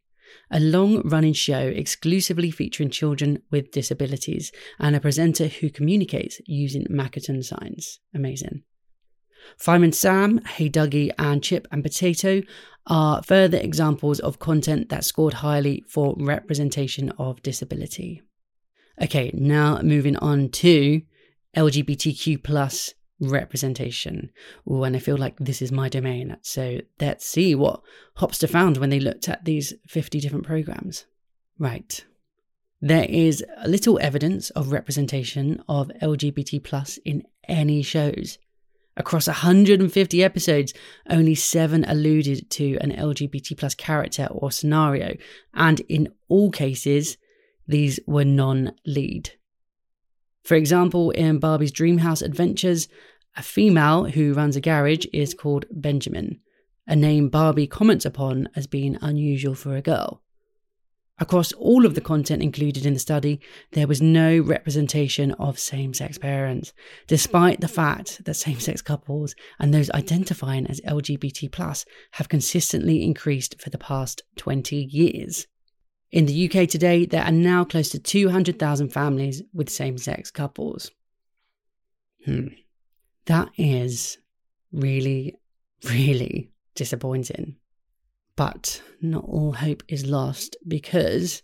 a 0.51 0.61
long 0.61 1.01
running 1.09 1.33
show 1.33 1.61
exclusively 1.61 2.51
featuring 2.51 2.91
children 2.91 3.43
with 3.51 3.71
disabilities 3.71 4.53
and 4.79 4.95
a 4.95 5.01
presenter 5.01 5.49
who 5.49 5.71
communicates 5.71 6.41
using 6.47 6.85
Makaton 6.87 7.45
signs. 7.45 8.01
Amazing. 8.15 8.63
Fireman 9.59 9.93
Sam, 9.93 10.39
Hey 10.45 10.69
Duggee, 10.69 11.11
and 11.19 11.43
Chip 11.43 11.67
and 11.73 11.83
Potato 11.83 12.43
are 12.87 13.23
further 13.23 13.59
examples 13.59 14.21
of 14.21 14.39
content 14.39 14.89
that 14.89 15.05
scored 15.05 15.35
highly 15.35 15.85
for 15.89 16.15
representation 16.19 17.11
of 17.19 17.43
disability. 17.43 18.23
Okay, 19.01 19.31
now 19.35 19.81
moving 19.83 20.17
on 20.17 20.49
to 20.51 21.03
LGBTQ 21.57 22.43
plus 22.43 22.95
representation. 23.23 24.31
Ooh, 24.71 24.83
and 24.85 24.97
I 24.97 24.99
feel 24.99 25.17
like 25.17 25.39
this 25.39 25.63
is 25.63 25.73
my 25.73 25.89
domain. 25.89 26.37
So 26.43 26.81
let's 27.01 27.27
see 27.27 27.55
what 27.55 27.83
Hopster 28.19 28.49
found 28.49 28.77
when 28.77 28.91
they 28.91 29.01
looked 29.01 29.29
at 29.29 29.45
these 29.45 29.73
50 29.87 30.21
different 30.21 30.47
programs. 30.47 31.07
Right. 31.59 32.05
There 32.81 33.07
is 33.09 33.45
little 33.65 33.99
evidence 34.01 34.51
of 34.51 34.73
representation 34.73 35.63
of 35.69 35.91
LGBT 36.03 36.65
plus 36.65 36.99
in 37.05 37.23
any 37.49 37.83
shows. 37.83 38.39
Across 38.97 39.29
150 39.29 40.23
episodes, 40.23 40.75
only 41.09 41.35
seven 41.35 41.85
alluded 41.85 42.51
to 42.51 42.77
an 42.81 42.91
LGBT 42.91 43.57
plus 43.57 43.75
character 43.75 44.27
or 44.31 44.51
scenario, 44.51 45.17
and 45.55 45.81
in 45.89 46.13
all 46.29 46.51
cases, 46.51 47.17
these 47.67 48.01
were 48.07 48.25
non 48.25 48.73
lead. 48.85 49.31
For 50.43 50.57
example, 50.57 51.11
in 51.13 51.39
Barbie's 51.39 51.73
Dreamhouse 51.73 52.23
Adventures, 52.23 52.89
a 53.37 53.43
female 53.43 54.05
who 54.05 54.35
runs 54.35 54.57
a 54.57 54.61
garage 54.61 55.07
is 55.13 55.35
called 55.35 55.65
Benjamin, 55.71 56.41
a 56.87 56.97
name 56.97 57.29
Barbie 57.29 57.67
comments 57.67 58.05
upon 58.05 58.49
as 58.55 58.67
being 58.67 58.99
unusual 59.01 59.55
for 59.55 59.77
a 59.77 59.83
girl. 59.83 60.23
Across 61.19 61.53
all 61.53 61.87
of 61.87 61.95
the 61.95 62.01
content 62.01 62.43
included 62.43 62.85
in 62.85 62.95
the 62.95 62.99
study, 62.99 63.41
there 63.73 63.87
was 63.87 64.03
no 64.03 64.41
representation 64.41 65.33
of 65.33 65.59
same 65.59 65.95
sex 65.95 66.19
parents, 66.19 66.73
despite 67.07 67.61
the 67.61 67.69
fact 67.69 68.25
that 68.25 68.35
same 68.35 68.59
sex 68.59 68.83
couples 68.83 69.35
and 69.61 69.73
those 69.73 69.91
identifying 69.91 70.67
as 70.67 70.81
LGBT 70.81 71.85
have 72.13 72.29
consistently 72.29 73.05
increased 73.05 73.61
for 73.61 73.71
the 73.71 73.79
past 73.79 74.23
20 74.37 74.77
years. 74.77 75.47
In 76.11 76.27
the 76.27 76.51
UK 76.51 76.69
today, 76.69 77.07
there 77.07 77.25
are 77.25 77.33
now 77.33 77.65
close 77.65 77.91
to 77.91 77.99
200,000 77.99 78.89
families 78.89 79.43
with 79.55 79.71
same 79.71 79.99
sex 79.99 80.31
couples. 80.31 80.91
Hmm. 82.25 82.49
That 83.27 83.51
is 83.57 84.19
really, 84.73 85.37
really 85.85 86.51
disappointing. 86.75 87.57
But 88.35 88.83
not 89.01 89.25
all 89.25 89.53
hope 89.53 89.83
is 89.89 90.07
lost 90.07 90.57
because 90.67 91.43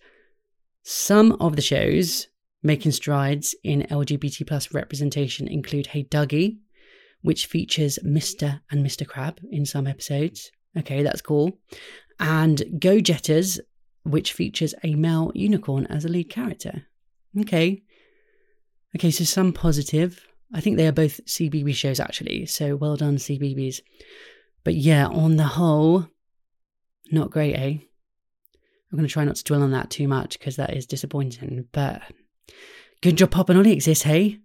some 0.83 1.33
of 1.33 1.55
the 1.55 1.63
shows 1.63 2.29
making 2.63 2.93
strides 2.93 3.55
in 3.63 3.87
LGBT 3.91 4.47
plus 4.47 4.73
representation 4.73 5.47
include 5.47 5.89
Hey 5.89 6.05
Duggee, 6.05 6.59
which 7.23 7.47
features 7.47 7.99
Mr. 8.05 8.61
and 8.71 8.85
Mr. 8.85 9.07
Crab 9.07 9.41
in 9.51 9.67
some 9.67 9.87
episodes. 9.87 10.51
Okay, 10.77 11.03
that's 11.03 11.21
cool. 11.21 11.59
And 12.21 12.81
Go 12.81 13.01
Jetters, 13.01 13.61
which 14.05 14.33
features 14.33 14.75
a 14.83 14.95
male 14.95 15.31
unicorn 15.35 15.87
as 15.87 16.05
a 16.05 16.09
lead 16.09 16.31
character. 16.31 16.87
Okay. 17.39 17.83
Okay, 18.97 19.11
so 19.11 19.25
some 19.25 19.53
positive, 19.53 20.27
I 20.53 20.61
think 20.61 20.77
they 20.77 20.87
are 20.87 20.93
both 20.93 21.25
CBeebies 21.27 21.75
shows 21.75 22.01
actually, 22.01 22.47
so 22.47 22.77
well 22.77 22.97
done 22.97 23.17
CBeebies. 23.17 23.81
But 24.65 24.75
yeah, 24.75 25.07
on 25.07 25.37
the 25.37 25.45
whole, 25.45 26.07
not 27.11 27.31
great, 27.31 27.55
eh? 27.55 27.79
I'm 28.91 28.97
going 28.97 29.07
to 29.07 29.13
try 29.13 29.25
not 29.25 29.37
to 29.37 29.45
dwell 29.45 29.63
on 29.63 29.73
that 29.73 29.91
too 29.91 30.09
much 30.09 30.39
because 30.39 30.57
that 30.57 30.75
is 30.75 30.87
disappointing. 30.87 31.67
But 31.73 32.03
good 33.03 33.17
job 33.17 33.31
Pop'n'Olly 33.31 33.73
exists, 33.73 34.05
hey? 34.05 34.41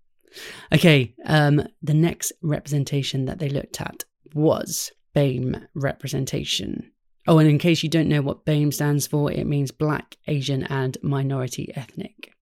okay, 0.72 1.14
um, 1.24 1.66
the 1.82 1.94
next 1.94 2.32
representation 2.42 3.24
that 3.24 3.38
they 3.38 3.48
looked 3.48 3.80
at 3.80 4.04
was 4.34 4.92
BAME 5.14 5.66
representation. 5.74 6.92
Oh, 7.26 7.38
and 7.38 7.48
in 7.48 7.58
case 7.58 7.82
you 7.82 7.88
don't 7.88 8.08
know 8.08 8.20
what 8.20 8.44
BAME 8.44 8.74
stands 8.74 9.06
for, 9.06 9.30
it 9.30 9.46
means 9.46 9.70
Black, 9.70 10.16
Asian, 10.26 10.64
and 10.64 10.98
Minority 11.02 11.72
Ethnic. 11.74 12.32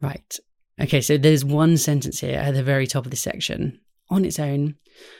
Right. 0.00 0.38
Okay, 0.80 1.00
so 1.00 1.18
there's 1.18 1.44
one 1.44 1.76
sentence 1.76 2.20
here 2.20 2.38
at 2.38 2.54
the 2.54 2.62
very 2.62 2.86
top 2.86 3.04
of 3.04 3.10
the 3.10 3.16
section 3.16 3.80
on 4.10 4.24
its 4.24 4.38
own, 4.38 4.76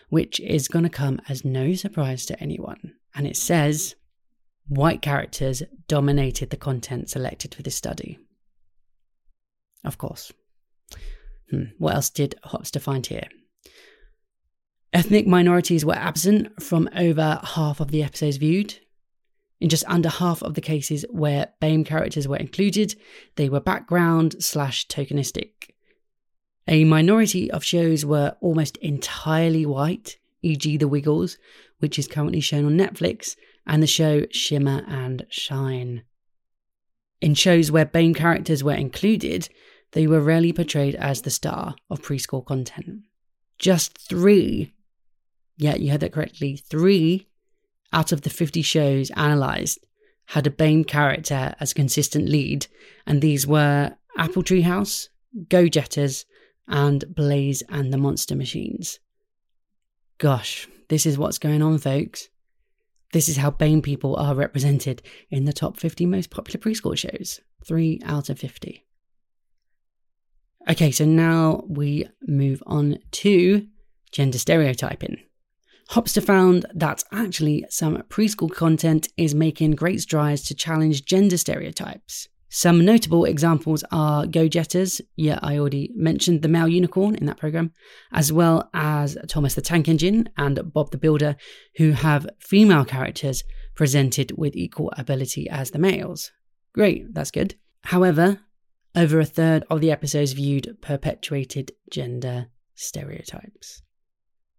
which 0.08 0.40
is 0.40 0.68
going 0.68 0.84
to 0.84 0.88
come 0.88 1.20
as 1.28 1.44
no 1.44 1.74
surprise 1.74 2.26
to 2.26 2.40
anyone. 2.40 2.94
And 3.14 3.26
it 3.26 3.36
says, 3.36 3.96
white 4.68 5.02
characters 5.02 5.62
dominated 5.88 6.50
the 6.50 6.56
content 6.56 7.10
selected 7.10 7.54
for 7.54 7.62
this 7.62 7.74
study. 7.74 8.18
Of 9.84 9.98
course. 9.98 10.32
Hmm, 11.50 11.64
what 11.78 11.94
else 11.94 12.10
did 12.10 12.36
Hopster 12.44 12.80
find 12.80 13.06
here? 13.06 13.28
Ethnic 14.92 15.26
minorities 15.26 15.84
were 15.84 15.96
absent 15.96 16.62
from 16.62 16.88
over 16.96 17.40
half 17.42 17.80
of 17.80 17.90
the 17.90 18.02
episodes 18.02 18.36
viewed, 18.36 18.78
in 19.60 19.68
just 19.68 19.84
under 19.86 20.08
half 20.08 20.42
of 20.42 20.54
the 20.54 20.60
cases 20.60 21.04
where 21.10 21.52
BAME 21.60 21.84
characters 21.84 22.28
were 22.28 22.36
included, 22.36 22.94
they 23.36 23.48
were 23.48 23.60
background 23.60 24.36
slash 24.42 24.86
tokenistic. 24.86 25.70
A 26.68 26.84
minority 26.84 27.50
of 27.50 27.64
shows 27.64 28.04
were 28.04 28.36
almost 28.40 28.76
entirely 28.78 29.64
white, 29.66 30.18
e.g., 30.42 30.76
The 30.76 30.88
Wiggles, 30.88 31.38
which 31.78 31.98
is 31.98 32.06
currently 32.06 32.40
shown 32.40 32.66
on 32.66 32.76
Netflix, 32.76 33.36
and 33.66 33.82
the 33.82 33.86
show 33.86 34.26
Shimmer 34.30 34.84
and 34.86 35.26
Shine. 35.28 36.02
In 37.20 37.34
shows 37.34 37.70
where 37.70 37.86
BAME 37.86 38.14
characters 38.14 38.62
were 38.62 38.74
included, 38.74 39.48
they 39.92 40.06
were 40.06 40.20
rarely 40.20 40.52
portrayed 40.52 40.94
as 40.94 41.22
the 41.22 41.30
star 41.30 41.74
of 41.90 42.02
preschool 42.02 42.44
content. 42.44 43.00
Just 43.58 43.98
three, 43.98 44.72
yeah, 45.56 45.74
you 45.74 45.90
heard 45.90 46.00
that 46.00 46.12
correctly, 46.12 46.56
three 46.56 47.27
out 47.92 48.12
of 48.12 48.22
the 48.22 48.30
50 48.30 48.62
shows 48.62 49.10
analysed 49.16 49.78
had 50.28 50.46
a 50.46 50.50
BAME 50.50 50.86
character 50.86 51.54
as 51.58 51.72
a 51.72 51.74
consistent 51.74 52.28
lead, 52.28 52.66
and 53.06 53.22
these 53.22 53.46
were 53.46 53.96
Apple 54.18 54.42
Tree 54.42 54.60
House, 54.60 55.08
Go 55.48 55.68
Jetters, 55.68 56.26
and 56.66 57.14
Blaze 57.14 57.62
and 57.70 57.92
the 57.92 57.96
Monster 57.96 58.36
Machines. 58.36 58.98
Gosh, 60.18 60.68
this 60.88 61.06
is 61.06 61.16
what's 61.16 61.38
going 61.38 61.62
on, 61.62 61.78
folks. 61.78 62.28
This 63.14 63.30
is 63.30 63.38
how 63.38 63.50
BAME 63.50 63.82
people 63.82 64.16
are 64.16 64.34
represented 64.34 65.00
in 65.30 65.46
the 65.46 65.52
top 65.54 65.78
50 65.78 66.04
most 66.04 66.28
popular 66.28 66.60
preschool 66.60 66.96
shows. 66.96 67.40
Three 67.64 67.98
out 68.04 68.28
of 68.28 68.38
50. 68.38 68.84
Okay, 70.68 70.90
so 70.90 71.06
now 71.06 71.64
we 71.66 72.06
move 72.26 72.62
on 72.66 72.98
to 73.12 73.66
gender 74.12 74.38
stereotyping. 74.38 75.22
Hopster 75.90 76.22
found 76.22 76.66
that 76.74 77.02
actually 77.12 77.64
some 77.70 77.96
preschool 78.08 78.52
content 78.52 79.08
is 79.16 79.34
making 79.34 79.70
great 79.72 80.02
strides 80.02 80.42
to 80.42 80.54
challenge 80.54 81.06
gender 81.06 81.38
stereotypes. 81.38 82.28
Some 82.50 82.84
notable 82.84 83.24
examples 83.24 83.84
are 83.90 84.26
Go 84.26 84.48
Jetters, 84.48 85.00
yeah, 85.16 85.38
I 85.42 85.58
already 85.58 85.90
mentioned 85.94 86.42
the 86.42 86.48
male 86.48 86.68
unicorn 86.68 87.14
in 87.14 87.26
that 87.26 87.38
program, 87.38 87.72
as 88.12 88.32
well 88.32 88.70
as 88.72 89.16
Thomas 89.28 89.54
the 89.54 89.60
Tank 89.60 89.88
Engine 89.88 90.28
and 90.36 90.72
Bob 90.72 90.90
the 90.90 90.98
Builder, 90.98 91.36
who 91.76 91.92
have 91.92 92.28
female 92.38 92.84
characters 92.84 93.44
presented 93.74 94.32
with 94.36 94.56
equal 94.56 94.92
ability 94.96 95.48
as 95.48 95.70
the 95.70 95.78
males. 95.78 96.32
Great, 96.72 97.14
that's 97.14 97.30
good. 97.30 97.54
However, 97.84 98.40
over 98.94 99.20
a 99.20 99.26
third 99.26 99.64
of 99.70 99.80
the 99.80 99.90
episodes 99.90 100.32
viewed 100.32 100.78
perpetuated 100.80 101.72
gender 101.90 102.48
stereotypes. 102.74 103.82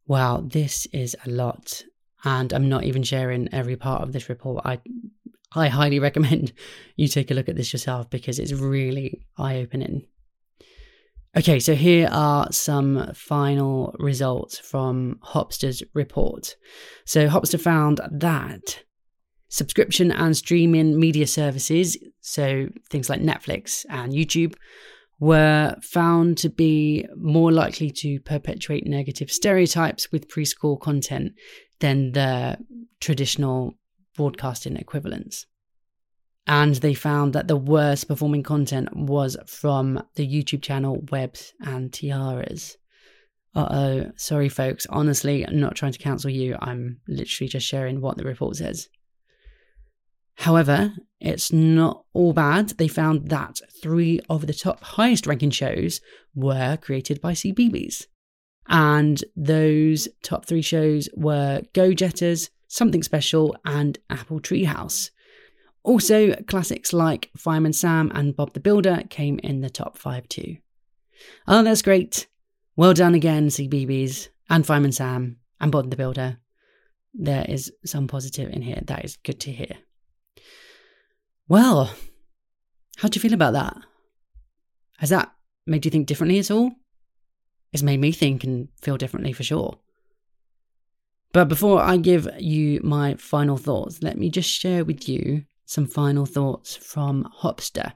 Wow, 0.09 0.41
this 0.43 0.87
is 0.87 1.15
a 1.23 1.29
lot. 1.29 1.83
And 2.23 2.51
I'm 2.51 2.67
not 2.67 2.83
even 2.83 3.03
sharing 3.03 3.47
every 3.53 3.75
part 3.75 4.01
of 4.01 4.11
this 4.11 4.27
report. 4.27 4.65
I 4.65 4.79
I 5.53 5.67
highly 5.67 5.99
recommend 6.07 6.51
you 6.95 7.07
take 7.07 7.29
a 7.29 7.35
look 7.35 7.47
at 7.47 7.55
this 7.55 7.71
yourself 7.71 8.09
because 8.09 8.39
it's 8.39 8.51
really 8.51 9.21
eye 9.37 9.57
opening. 9.57 10.07
Okay, 11.37 11.59
so 11.59 11.75
here 11.75 12.09
are 12.11 12.51
some 12.51 13.11
final 13.13 13.95
results 13.99 14.57
from 14.57 15.19
Hopster's 15.21 15.83
report. 15.93 16.55
So, 17.05 17.27
Hopster 17.27 17.61
found 17.61 18.01
that 18.11 18.83
subscription 19.47 20.11
and 20.11 20.35
streaming 20.35 20.99
media 20.99 21.27
services, 21.27 21.97
so 22.19 22.67
things 22.89 23.11
like 23.11 23.21
Netflix 23.21 23.85
and 23.89 24.11
YouTube, 24.11 24.55
were 25.19 25.75
found 25.81 26.37
to 26.37 26.49
be 26.49 27.05
more 27.15 27.51
likely 27.51 27.91
to 27.91 28.19
perpetuate 28.21 28.87
negative 28.87 29.31
stereotypes 29.31 30.11
with 30.11 30.29
preschool 30.29 30.79
content 30.79 31.33
than 31.79 32.13
the 32.13 32.57
traditional 32.99 33.77
broadcasting 34.15 34.77
equivalents. 34.77 35.45
And 36.47 36.75
they 36.75 36.93
found 36.93 37.33
that 37.33 37.47
the 37.47 37.57
worst 37.57 38.07
performing 38.07 38.43
content 38.43 38.89
was 38.95 39.37
from 39.45 40.01
the 40.15 40.27
YouTube 40.27 40.61
channel 40.61 41.03
Webs 41.11 41.53
and 41.61 41.91
Tiaras. 41.91 42.75
Uh 43.53 43.67
oh, 43.71 44.11
sorry, 44.15 44.49
folks. 44.49 44.85
Honestly, 44.89 45.45
I'm 45.45 45.59
not 45.59 45.75
trying 45.75 45.91
to 45.91 45.99
cancel 45.99 46.29
you. 46.29 46.55
I'm 46.59 47.01
literally 47.07 47.49
just 47.49 47.67
sharing 47.67 48.01
what 48.01 48.17
the 48.17 48.23
report 48.23 48.55
says. 48.55 48.87
However, 50.39 50.93
it's 51.19 51.51
not 51.51 52.05
all 52.13 52.31
bad. 52.31 52.69
They 52.69 52.87
found 52.87 53.27
that 53.27 53.59
three 53.81 54.21
of 54.29 54.47
the 54.47 54.53
top 54.53 54.81
highest 54.81 55.27
ranking 55.27 55.51
shows 55.51 55.99
were 56.33 56.77
created 56.77 57.19
by 57.19 57.33
CBeebies. 57.33 58.05
And 58.69 59.21
those 59.35 60.07
top 60.23 60.45
three 60.45 60.61
shows 60.61 61.09
were 61.13 61.63
Go 61.73 61.91
Jetters, 61.93 62.51
Something 62.69 63.03
Special, 63.03 63.53
and 63.65 63.99
Apple 64.09 64.39
Tree 64.39 64.63
House. 64.63 65.11
Also, 65.83 66.33
classics 66.47 66.93
like 66.93 67.31
Fireman 67.35 67.73
Sam 67.73 68.09
and 68.15 68.33
Bob 68.33 68.53
the 68.53 68.61
Builder 68.61 69.03
came 69.09 69.39
in 69.39 69.59
the 69.59 69.69
top 69.69 69.97
five 69.97 70.29
too. 70.29 70.55
Oh, 71.49 71.63
that's 71.63 71.81
great. 71.81 72.27
Well 72.77 72.93
done 72.93 73.13
again, 73.13 73.49
CBeebies, 73.49 74.29
and 74.49 74.65
Fireman 74.65 74.93
Sam, 74.93 75.35
and 75.59 75.69
Bob 75.69 75.89
the 75.89 75.97
Builder. 75.97 76.37
There 77.13 77.45
is 77.49 77.73
some 77.83 78.07
positive 78.07 78.49
in 78.53 78.61
here. 78.61 78.81
That 78.85 79.03
is 79.03 79.17
good 79.17 79.41
to 79.41 79.51
hear. 79.51 79.75
Well, 81.49 81.91
how 82.97 83.07
do 83.09 83.17
you 83.17 83.21
feel 83.21 83.33
about 83.33 83.53
that? 83.53 83.75
Has 84.99 85.09
that 85.09 85.33
made 85.65 85.83
you 85.83 85.89
think 85.89 86.05
differently 86.05 86.37
at 86.37 86.51
all? 86.51 86.73
It's 87.73 87.81
made 87.81 87.99
me 87.99 88.11
think 88.11 88.43
and 88.43 88.67
feel 88.79 88.97
differently 88.97 89.33
for 89.33 89.41
sure. 89.41 89.79
But 91.33 91.45
before 91.45 91.81
I 91.81 91.97
give 91.97 92.29
you 92.37 92.81
my 92.83 93.15
final 93.15 93.57
thoughts, 93.57 94.03
let 94.03 94.17
me 94.17 94.29
just 94.29 94.49
share 94.49 94.85
with 94.85 95.09
you 95.09 95.45
some 95.65 95.87
final 95.87 96.27
thoughts 96.27 96.75
from 96.75 97.27
Hopster. 97.41 97.93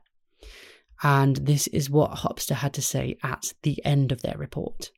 And 1.03 1.35
this 1.37 1.67
is 1.67 1.91
what 1.91 2.11
Hopster 2.11 2.55
had 2.55 2.73
to 2.73 2.81
say 2.81 3.17
at 3.21 3.53
the 3.61 3.83
end 3.85 4.11
of 4.11 4.23
their 4.23 4.37
report. 4.37 4.89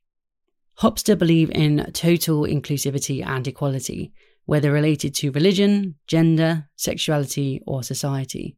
Hopster 0.79 1.17
believe 1.17 1.51
in 1.51 1.91
total 1.91 2.43
inclusivity 2.43 3.25
and 3.25 3.47
equality, 3.47 4.13
whether 4.45 4.71
related 4.71 5.13
to 5.15 5.31
religion, 5.31 5.95
gender, 6.07 6.69
sexuality, 6.75 7.61
or 7.65 7.83
society. 7.83 8.57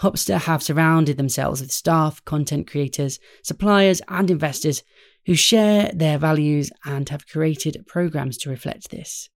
Hopster 0.00 0.40
have 0.40 0.62
surrounded 0.62 1.16
themselves 1.16 1.60
with 1.60 1.70
staff, 1.70 2.24
content 2.24 2.68
creators, 2.68 3.20
suppliers, 3.42 4.02
and 4.08 4.30
investors 4.30 4.82
who 5.26 5.34
share 5.34 5.90
their 5.94 6.18
values 6.18 6.70
and 6.84 7.08
have 7.08 7.28
created 7.28 7.84
programs 7.86 8.36
to 8.38 8.50
reflect 8.50 8.90
this. 8.90 9.30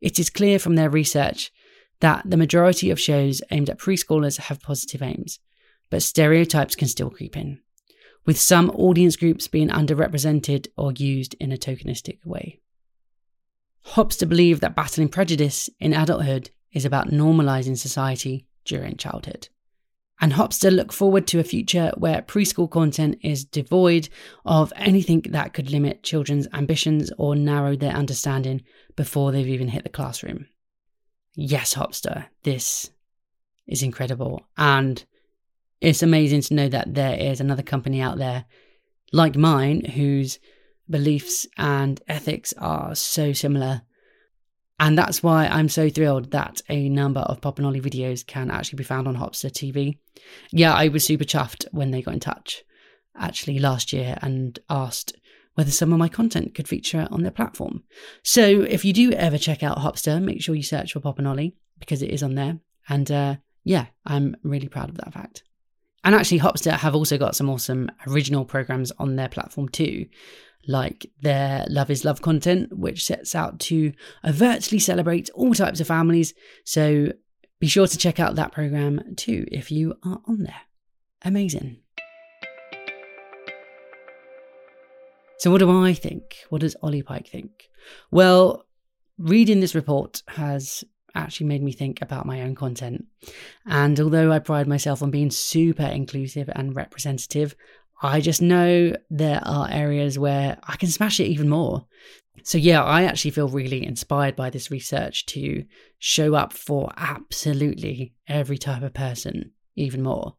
It 0.00 0.18
is 0.18 0.30
clear 0.30 0.58
from 0.58 0.76
their 0.76 0.90
research 0.90 1.52
that 2.00 2.22
the 2.24 2.36
majority 2.36 2.90
of 2.90 3.00
shows 3.00 3.42
aimed 3.50 3.70
at 3.70 3.78
preschoolers 3.78 4.38
have 4.38 4.62
positive 4.62 5.02
aims, 5.02 5.38
but 5.90 6.02
stereotypes 6.02 6.74
can 6.74 6.88
still 6.88 7.10
creep 7.10 7.36
in, 7.36 7.60
with 8.24 8.38
some 8.38 8.70
audience 8.70 9.16
groups 9.16 9.46
being 9.46 9.68
underrepresented 9.68 10.68
or 10.76 10.92
used 10.92 11.34
in 11.38 11.52
a 11.52 11.56
tokenistic 11.56 12.24
way. 12.24 12.61
Hopster 13.92 14.26
believe 14.26 14.60
that 14.60 14.74
battling 14.74 15.10
prejudice 15.10 15.68
in 15.78 15.92
adulthood 15.92 16.50
is 16.72 16.86
about 16.86 17.10
normalizing 17.10 17.76
society 17.76 18.46
during 18.64 18.96
childhood. 18.96 19.48
And 20.18 20.32
Hopster 20.32 20.74
look 20.74 20.92
forward 20.92 21.26
to 21.26 21.40
a 21.40 21.44
future 21.44 21.92
where 21.98 22.22
preschool 22.22 22.70
content 22.70 23.18
is 23.22 23.44
devoid 23.44 24.08
of 24.46 24.72
anything 24.76 25.22
that 25.30 25.52
could 25.52 25.70
limit 25.70 26.02
children's 26.02 26.48
ambitions 26.54 27.12
or 27.18 27.36
narrow 27.36 27.76
their 27.76 27.92
understanding 27.92 28.62
before 28.96 29.30
they've 29.30 29.48
even 29.48 29.68
hit 29.68 29.82
the 29.82 29.90
classroom. 29.90 30.46
Yes, 31.34 31.74
Hopster, 31.74 32.26
this 32.44 32.90
is 33.66 33.82
incredible. 33.82 34.46
And 34.56 35.04
it's 35.82 36.02
amazing 36.02 36.40
to 36.42 36.54
know 36.54 36.68
that 36.68 36.94
there 36.94 37.18
is 37.18 37.40
another 37.40 37.62
company 37.62 38.00
out 38.00 38.16
there 38.16 38.46
like 39.12 39.36
mine 39.36 39.84
whose 39.84 40.38
beliefs 40.88 41.46
and 41.56 42.00
ethics 42.08 42.52
are 42.58 42.94
so 42.94 43.32
similar. 43.32 43.82
And 44.80 44.98
that's 44.98 45.22
why 45.22 45.46
I'm 45.46 45.68
so 45.68 45.88
thrilled 45.88 46.32
that 46.32 46.60
a 46.68 46.88
number 46.88 47.20
of 47.20 47.40
Pop 47.40 47.58
and 47.58 47.66
Olly 47.66 47.80
videos 47.80 48.26
can 48.26 48.50
actually 48.50 48.78
be 48.78 48.84
found 48.84 49.06
on 49.06 49.16
Hopster 49.16 49.50
TV. 49.50 49.98
Yeah, 50.50 50.74
I 50.74 50.88
was 50.88 51.04
super 51.04 51.24
chuffed 51.24 51.66
when 51.70 51.90
they 51.90 52.02
got 52.02 52.14
in 52.14 52.20
touch 52.20 52.64
actually 53.16 53.58
last 53.58 53.92
year 53.92 54.18
and 54.22 54.58
asked 54.68 55.14
whether 55.54 55.70
some 55.70 55.92
of 55.92 55.98
my 55.98 56.08
content 56.08 56.54
could 56.54 56.66
feature 56.66 57.06
on 57.10 57.22
their 57.22 57.30
platform. 57.30 57.84
So 58.22 58.42
if 58.42 58.84
you 58.84 58.92
do 58.92 59.12
ever 59.12 59.38
check 59.38 59.62
out 59.62 59.78
Hopster, 59.78 60.20
make 60.22 60.42
sure 60.42 60.54
you 60.54 60.62
search 60.62 60.92
for 60.92 61.00
Pop 61.00 61.18
and 61.18 61.28
Olly 61.28 61.54
because 61.78 62.02
it 62.02 62.10
is 62.10 62.22
on 62.22 62.34
there. 62.34 62.58
And 62.88 63.10
uh, 63.10 63.36
yeah, 63.64 63.86
I'm 64.06 64.36
really 64.42 64.68
proud 64.68 64.88
of 64.88 64.96
that 64.96 65.12
fact. 65.12 65.44
And 66.04 66.14
actually, 66.14 66.40
Hopster 66.40 66.72
have 66.72 66.94
also 66.94 67.16
got 67.16 67.36
some 67.36 67.48
awesome 67.48 67.90
original 68.06 68.44
programs 68.44 68.90
on 68.98 69.16
their 69.16 69.28
platform 69.28 69.68
too 69.68 70.06
like 70.66 71.10
their 71.20 71.66
Love 71.68 71.90
is 71.90 72.04
Love 72.04 72.22
content, 72.22 72.76
which 72.76 73.04
sets 73.04 73.34
out 73.34 73.58
to 73.60 73.92
overtly 74.24 74.78
celebrate 74.78 75.30
all 75.34 75.54
types 75.54 75.80
of 75.80 75.86
families. 75.86 76.34
So 76.64 77.12
be 77.60 77.66
sure 77.66 77.86
to 77.86 77.98
check 77.98 78.20
out 78.20 78.36
that 78.36 78.52
program 78.52 79.14
too 79.16 79.46
if 79.50 79.70
you 79.70 79.94
are 80.04 80.20
on 80.26 80.44
there. 80.44 80.62
Amazing. 81.24 81.78
So, 85.38 85.50
what 85.50 85.58
do 85.58 85.70
I 85.70 85.92
think? 85.92 86.36
What 86.50 86.60
does 86.60 86.76
Olly 86.82 87.02
Pike 87.02 87.26
think? 87.26 87.68
Well, 88.12 88.64
reading 89.18 89.58
this 89.58 89.74
report 89.74 90.22
has 90.28 90.84
actually 91.14 91.46
made 91.46 91.62
me 91.62 91.72
think 91.72 92.00
about 92.02 92.26
my 92.26 92.42
own 92.42 92.54
content. 92.54 93.06
And 93.66 93.98
although 94.00 94.32
I 94.32 94.38
pride 94.38 94.68
myself 94.68 95.02
on 95.02 95.10
being 95.10 95.30
super 95.30 95.84
inclusive 95.84 96.50
and 96.54 96.74
representative, 96.74 97.54
I 98.02 98.20
just 98.20 98.42
know 98.42 98.96
there 99.10 99.40
are 99.44 99.68
areas 99.70 100.18
where 100.18 100.58
I 100.64 100.76
can 100.76 100.88
smash 100.88 101.20
it 101.20 101.28
even 101.28 101.48
more. 101.48 101.86
So, 102.44 102.58
yeah, 102.58 102.82
I 102.82 103.04
actually 103.04 103.30
feel 103.30 103.48
really 103.48 103.86
inspired 103.86 104.34
by 104.34 104.50
this 104.50 104.70
research 104.70 105.26
to 105.26 105.64
show 105.98 106.34
up 106.34 106.52
for 106.52 106.90
absolutely 106.96 108.14
every 108.26 108.58
type 108.58 108.82
of 108.82 108.94
person 108.94 109.52
even 109.76 110.02
more. 110.02 110.34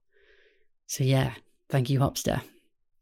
So, 0.88 1.04
yeah, 1.04 1.34
thank 1.70 1.90
you, 1.90 2.00
Hopster. 2.00 2.42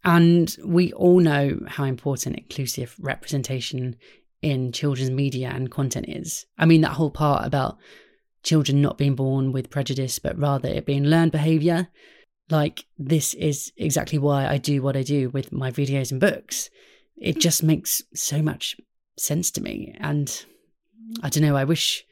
And 0.03 0.55
we 0.63 0.93
all 0.93 1.19
know 1.19 1.59
how 1.67 1.85
important 1.85 2.37
inclusive 2.37 2.95
representation 2.99 3.95
in 4.41 4.71
children's 4.71 5.11
media 5.11 5.51
and 5.53 5.71
content 5.71 6.07
is. 6.09 6.45
I 6.57 6.65
mean, 6.65 6.81
that 6.81 6.93
whole 6.93 7.11
part 7.11 7.45
about 7.45 7.77
children 8.43 8.81
not 8.81 8.97
being 8.97 9.15
born 9.15 9.51
with 9.51 9.69
prejudice, 9.69 10.19
but 10.19 10.37
rather 10.37 10.67
it 10.67 10.85
being 10.85 11.05
learned 11.05 11.31
behavior 11.31 11.89
like, 12.51 12.85
this 12.97 13.33
is 13.33 13.71
exactly 13.77 14.19
why 14.19 14.45
I 14.45 14.57
do 14.57 14.81
what 14.81 14.97
I 14.97 15.03
do 15.03 15.29
with 15.29 15.51
my 15.51 15.71
videos 15.71 16.11
and 16.11 16.19
books. 16.19 16.69
It 17.15 17.39
just 17.39 17.63
makes 17.63 18.03
so 18.13 18.41
much 18.41 18.75
sense 19.17 19.51
to 19.51 19.61
me. 19.61 19.95
And 19.99 20.45
I 21.23 21.29
don't 21.29 21.43
know, 21.43 21.55
I 21.55 21.63
wish 21.63 22.03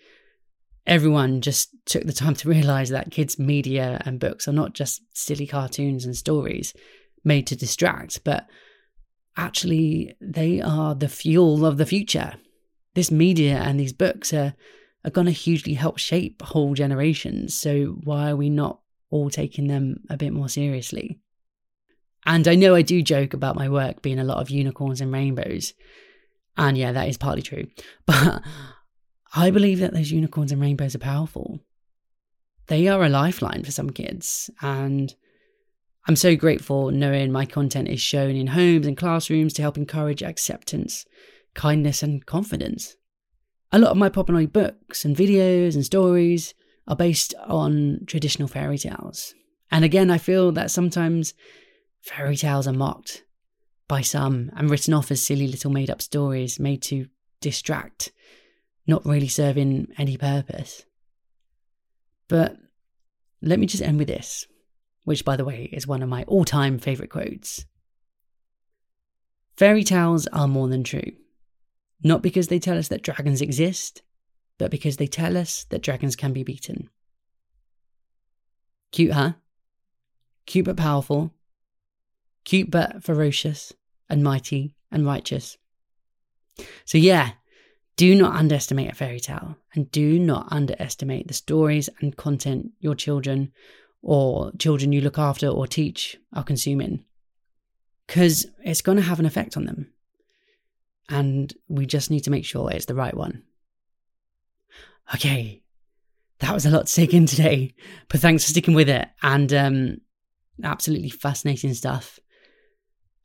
everyone 0.87 1.41
just 1.41 1.69
took 1.85 2.03
the 2.03 2.13
time 2.13 2.35
to 2.35 2.49
realize 2.49 2.89
that 2.89 3.11
kids' 3.11 3.37
media 3.37 4.01
and 4.05 4.19
books 4.19 4.47
are 4.47 4.53
not 4.53 4.73
just 4.73 5.01
silly 5.13 5.45
cartoons 5.45 6.05
and 6.05 6.15
stories 6.15 6.73
made 7.23 7.45
to 7.47 7.55
distract, 7.55 8.23
but 8.23 8.47
actually 9.37 10.15
they 10.19 10.61
are 10.61 10.95
the 10.95 11.09
fuel 11.09 11.65
of 11.65 11.77
the 11.77 11.85
future. 11.85 12.33
This 12.95 13.11
media 13.11 13.57
and 13.57 13.79
these 13.79 13.93
books 13.93 14.33
are, 14.33 14.55
are 15.05 15.11
going 15.11 15.25
to 15.25 15.31
hugely 15.31 15.73
help 15.73 15.97
shape 15.97 16.41
whole 16.41 16.73
generations. 16.73 17.53
So 17.53 17.99
why 18.03 18.31
are 18.31 18.35
we 18.35 18.49
not 18.49 18.79
all 19.09 19.29
taking 19.29 19.67
them 19.67 20.01
a 20.09 20.17
bit 20.17 20.33
more 20.33 20.49
seriously. 20.49 21.19
And 22.25 22.47
I 22.47 22.55
know 22.55 22.75
I 22.75 22.81
do 22.81 23.01
joke 23.01 23.33
about 23.33 23.55
my 23.55 23.69
work 23.69 24.01
being 24.01 24.19
a 24.19 24.23
lot 24.23 24.37
of 24.37 24.49
unicorns 24.49 25.01
and 25.01 25.11
rainbows. 25.11 25.73
And 26.57 26.77
yeah, 26.77 26.91
that 26.91 27.07
is 27.07 27.17
partly 27.17 27.41
true. 27.41 27.67
But 28.05 28.43
I 29.35 29.51
believe 29.51 29.79
that 29.79 29.93
those 29.93 30.11
unicorns 30.11 30.51
and 30.51 30.59
rainbows 30.59 30.95
are 30.95 30.99
powerful. 30.99 31.59
They 32.65 32.87
are 32.87 33.03
a 33.03 33.09
lifeline 33.09 33.63
for 33.63 33.69
some 33.69 33.91
kids. 33.91 34.49
And 34.59 35.13
I'm 36.09 36.15
so 36.15 36.35
grateful 36.35 36.89
knowing 36.89 37.31
my 37.31 37.45
content 37.45 37.87
is 37.87 38.01
shown 38.01 38.35
in 38.35 38.47
homes 38.47 38.87
and 38.87 38.97
classrooms 38.97 39.53
to 39.53 39.61
help 39.61 39.77
encourage 39.77 40.23
acceptance, 40.23 41.05
kindness, 41.53 42.01
and 42.01 42.25
confidence. 42.25 42.95
A 43.71 43.77
lot 43.77 43.91
of 43.91 43.97
my 43.97 44.09
Pop 44.09 44.25
books 44.51 45.05
and 45.05 45.15
videos 45.15 45.75
and 45.75 45.85
stories 45.85 46.55
are 46.87 46.95
based 46.95 47.35
on 47.45 48.05
traditional 48.07 48.47
fairy 48.47 48.79
tales. 48.79 49.35
And 49.69 49.85
again, 49.85 50.09
I 50.09 50.17
feel 50.17 50.51
that 50.53 50.71
sometimes 50.71 51.35
fairy 52.01 52.37
tales 52.37 52.67
are 52.67 52.73
mocked 52.73 53.23
by 53.87 54.01
some 54.01 54.49
and 54.55 54.67
written 54.67 54.95
off 54.95 55.11
as 55.11 55.23
silly 55.23 55.45
little 55.45 55.69
made 55.69 55.91
up 55.91 56.01
stories 56.01 56.59
made 56.59 56.81
to 56.81 57.05
distract, 57.39 58.11
not 58.87 59.05
really 59.05 59.27
serving 59.27 59.89
any 59.95 60.17
purpose. 60.17 60.85
But 62.27 62.57
let 63.43 63.59
me 63.59 63.67
just 63.67 63.83
end 63.83 63.99
with 63.99 64.07
this 64.07 64.47
which, 65.09 65.25
by 65.25 65.35
the 65.35 65.43
way, 65.43 65.67
is 65.71 65.87
one 65.87 66.03
of 66.03 66.07
my 66.07 66.23
all 66.27 66.45
time 66.45 66.77
favourite 66.77 67.09
quotes. 67.09 67.65
Fairy 69.57 69.83
tales 69.83 70.27
are 70.27 70.47
more 70.47 70.67
than 70.67 70.83
true. 70.83 71.13
Not 72.03 72.21
because 72.21 72.49
they 72.49 72.59
tell 72.59 72.77
us 72.77 72.89
that 72.89 73.01
dragons 73.01 73.41
exist, 73.41 74.03
but 74.59 74.69
because 74.69 74.97
they 74.97 75.07
tell 75.07 75.35
us 75.35 75.65
that 75.71 75.81
dragons 75.81 76.15
can 76.15 76.31
be 76.31 76.43
beaten. 76.43 76.91
Cute, 78.91 79.13
huh? 79.13 79.31
Cute 80.45 80.65
but 80.65 80.77
powerful. 80.77 81.33
Cute 82.45 82.69
but 82.69 83.03
ferocious 83.03 83.73
and 84.11 84.23
mighty 84.23 84.75
and 84.91 85.07
righteous. 85.07 85.57
So, 86.85 86.99
yeah, 86.99 87.31
do 87.95 88.13
not 88.13 88.35
underestimate 88.35 88.91
a 88.91 88.95
fairy 88.95 89.19
tale 89.19 89.57
and 89.73 89.89
do 89.89 90.19
not 90.19 90.49
underestimate 90.51 91.27
the 91.27 91.33
stories 91.33 91.89
and 91.99 92.15
content 92.15 92.73
your 92.79 92.93
children 92.93 93.51
or 94.01 94.51
children 94.57 94.91
you 94.91 95.01
look 95.01 95.17
after 95.17 95.47
or 95.47 95.67
teach 95.67 96.17
are 96.33 96.43
consuming 96.43 97.03
because 98.07 98.47
it's 98.63 98.81
going 98.81 98.97
to 98.97 99.03
have 99.03 99.19
an 99.19 99.25
effect 99.25 99.55
on 99.55 99.65
them. 99.65 99.91
And 101.09 101.53
we 101.67 101.85
just 101.85 102.09
need 102.09 102.21
to 102.21 102.31
make 102.31 102.45
sure 102.45 102.71
it's 102.71 102.85
the 102.85 102.95
right 102.95 103.15
one. 103.15 103.43
Okay, 105.13 105.63
that 106.39 106.53
was 106.53 106.65
a 106.65 106.69
lot 106.69 106.87
to 106.87 106.93
take 106.93 107.13
in 107.13 107.25
today, 107.25 107.73
but 108.09 108.19
thanks 108.19 108.43
for 108.43 108.51
sticking 108.51 108.75
with 108.75 108.89
it 108.89 109.07
and 109.21 109.51
um, 109.53 109.97
absolutely 110.63 111.09
fascinating 111.09 111.73
stuff. 111.73 112.19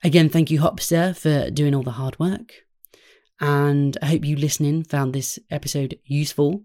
Again, 0.02 0.28
thank 0.28 0.50
you, 0.50 0.60
Hopster, 0.60 1.16
for 1.16 1.50
doing 1.50 1.74
all 1.74 1.82
the 1.82 1.92
hard 1.92 2.18
work. 2.18 2.52
And 3.40 3.96
I 4.02 4.06
hope 4.06 4.24
you 4.24 4.36
listening 4.36 4.84
found 4.84 5.12
this 5.12 5.38
episode 5.50 5.98
useful 6.04 6.62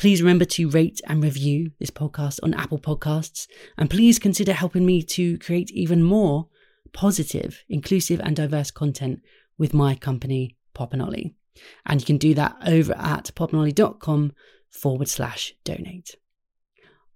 Please 0.00 0.22
remember 0.22 0.46
to 0.46 0.70
rate 0.70 1.02
and 1.06 1.22
review 1.22 1.72
this 1.78 1.90
podcast 1.90 2.40
on 2.42 2.54
Apple 2.54 2.78
Podcasts. 2.78 3.46
And 3.76 3.90
please 3.90 4.18
consider 4.18 4.54
helping 4.54 4.86
me 4.86 5.02
to 5.02 5.36
create 5.40 5.70
even 5.72 6.02
more 6.02 6.48
positive, 6.94 7.62
inclusive, 7.68 8.18
and 8.18 8.34
diverse 8.34 8.70
content 8.70 9.20
with 9.58 9.74
my 9.74 9.94
company, 9.94 10.56
Pop 10.72 10.94
and 10.94 12.00
you 12.00 12.06
can 12.06 12.16
do 12.16 12.32
that 12.32 12.56
over 12.66 12.94
at 12.94 13.30
popandolly.com 13.34 14.32
forward 14.70 15.06
slash 15.06 15.52
donate. 15.64 16.14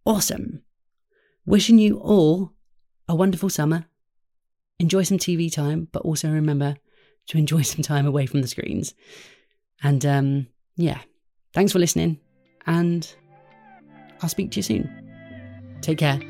Awesome. 0.04 0.60
Wishing 1.46 1.78
you 1.78 1.96
all 2.00 2.52
a 3.08 3.14
wonderful 3.14 3.48
summer. 3.48 3.86
Enjoy 4.78 5.04
some 5.04 5.16
TV 5.16 5.50
time, 5.50 5.88
but 5.90 6.02
also 6.02 6.28
remember 6.28 6.76
to 7.28 7.38
enjoy 7.38 7.62
some 7.62 7.80
time 7.80 8.04
away 8.04 8.26
from 8.26 8.42
the 8.42 8.48
screens. 8.48 8.92
And 9.82 10.04
um, 10.04 10.48
yeah, 10.76 10.98
thanks 11.54 11.72
for 11.72 11.78
listening 11.78 12.20
and 12.66 13.14
I'll 14.22 14.28
speak 14.28 14.50
to 14.52 14.56
you 14.56 14.62
soon. 14.62 15.78
Take 15.80 15.98
care. 15.98 16.20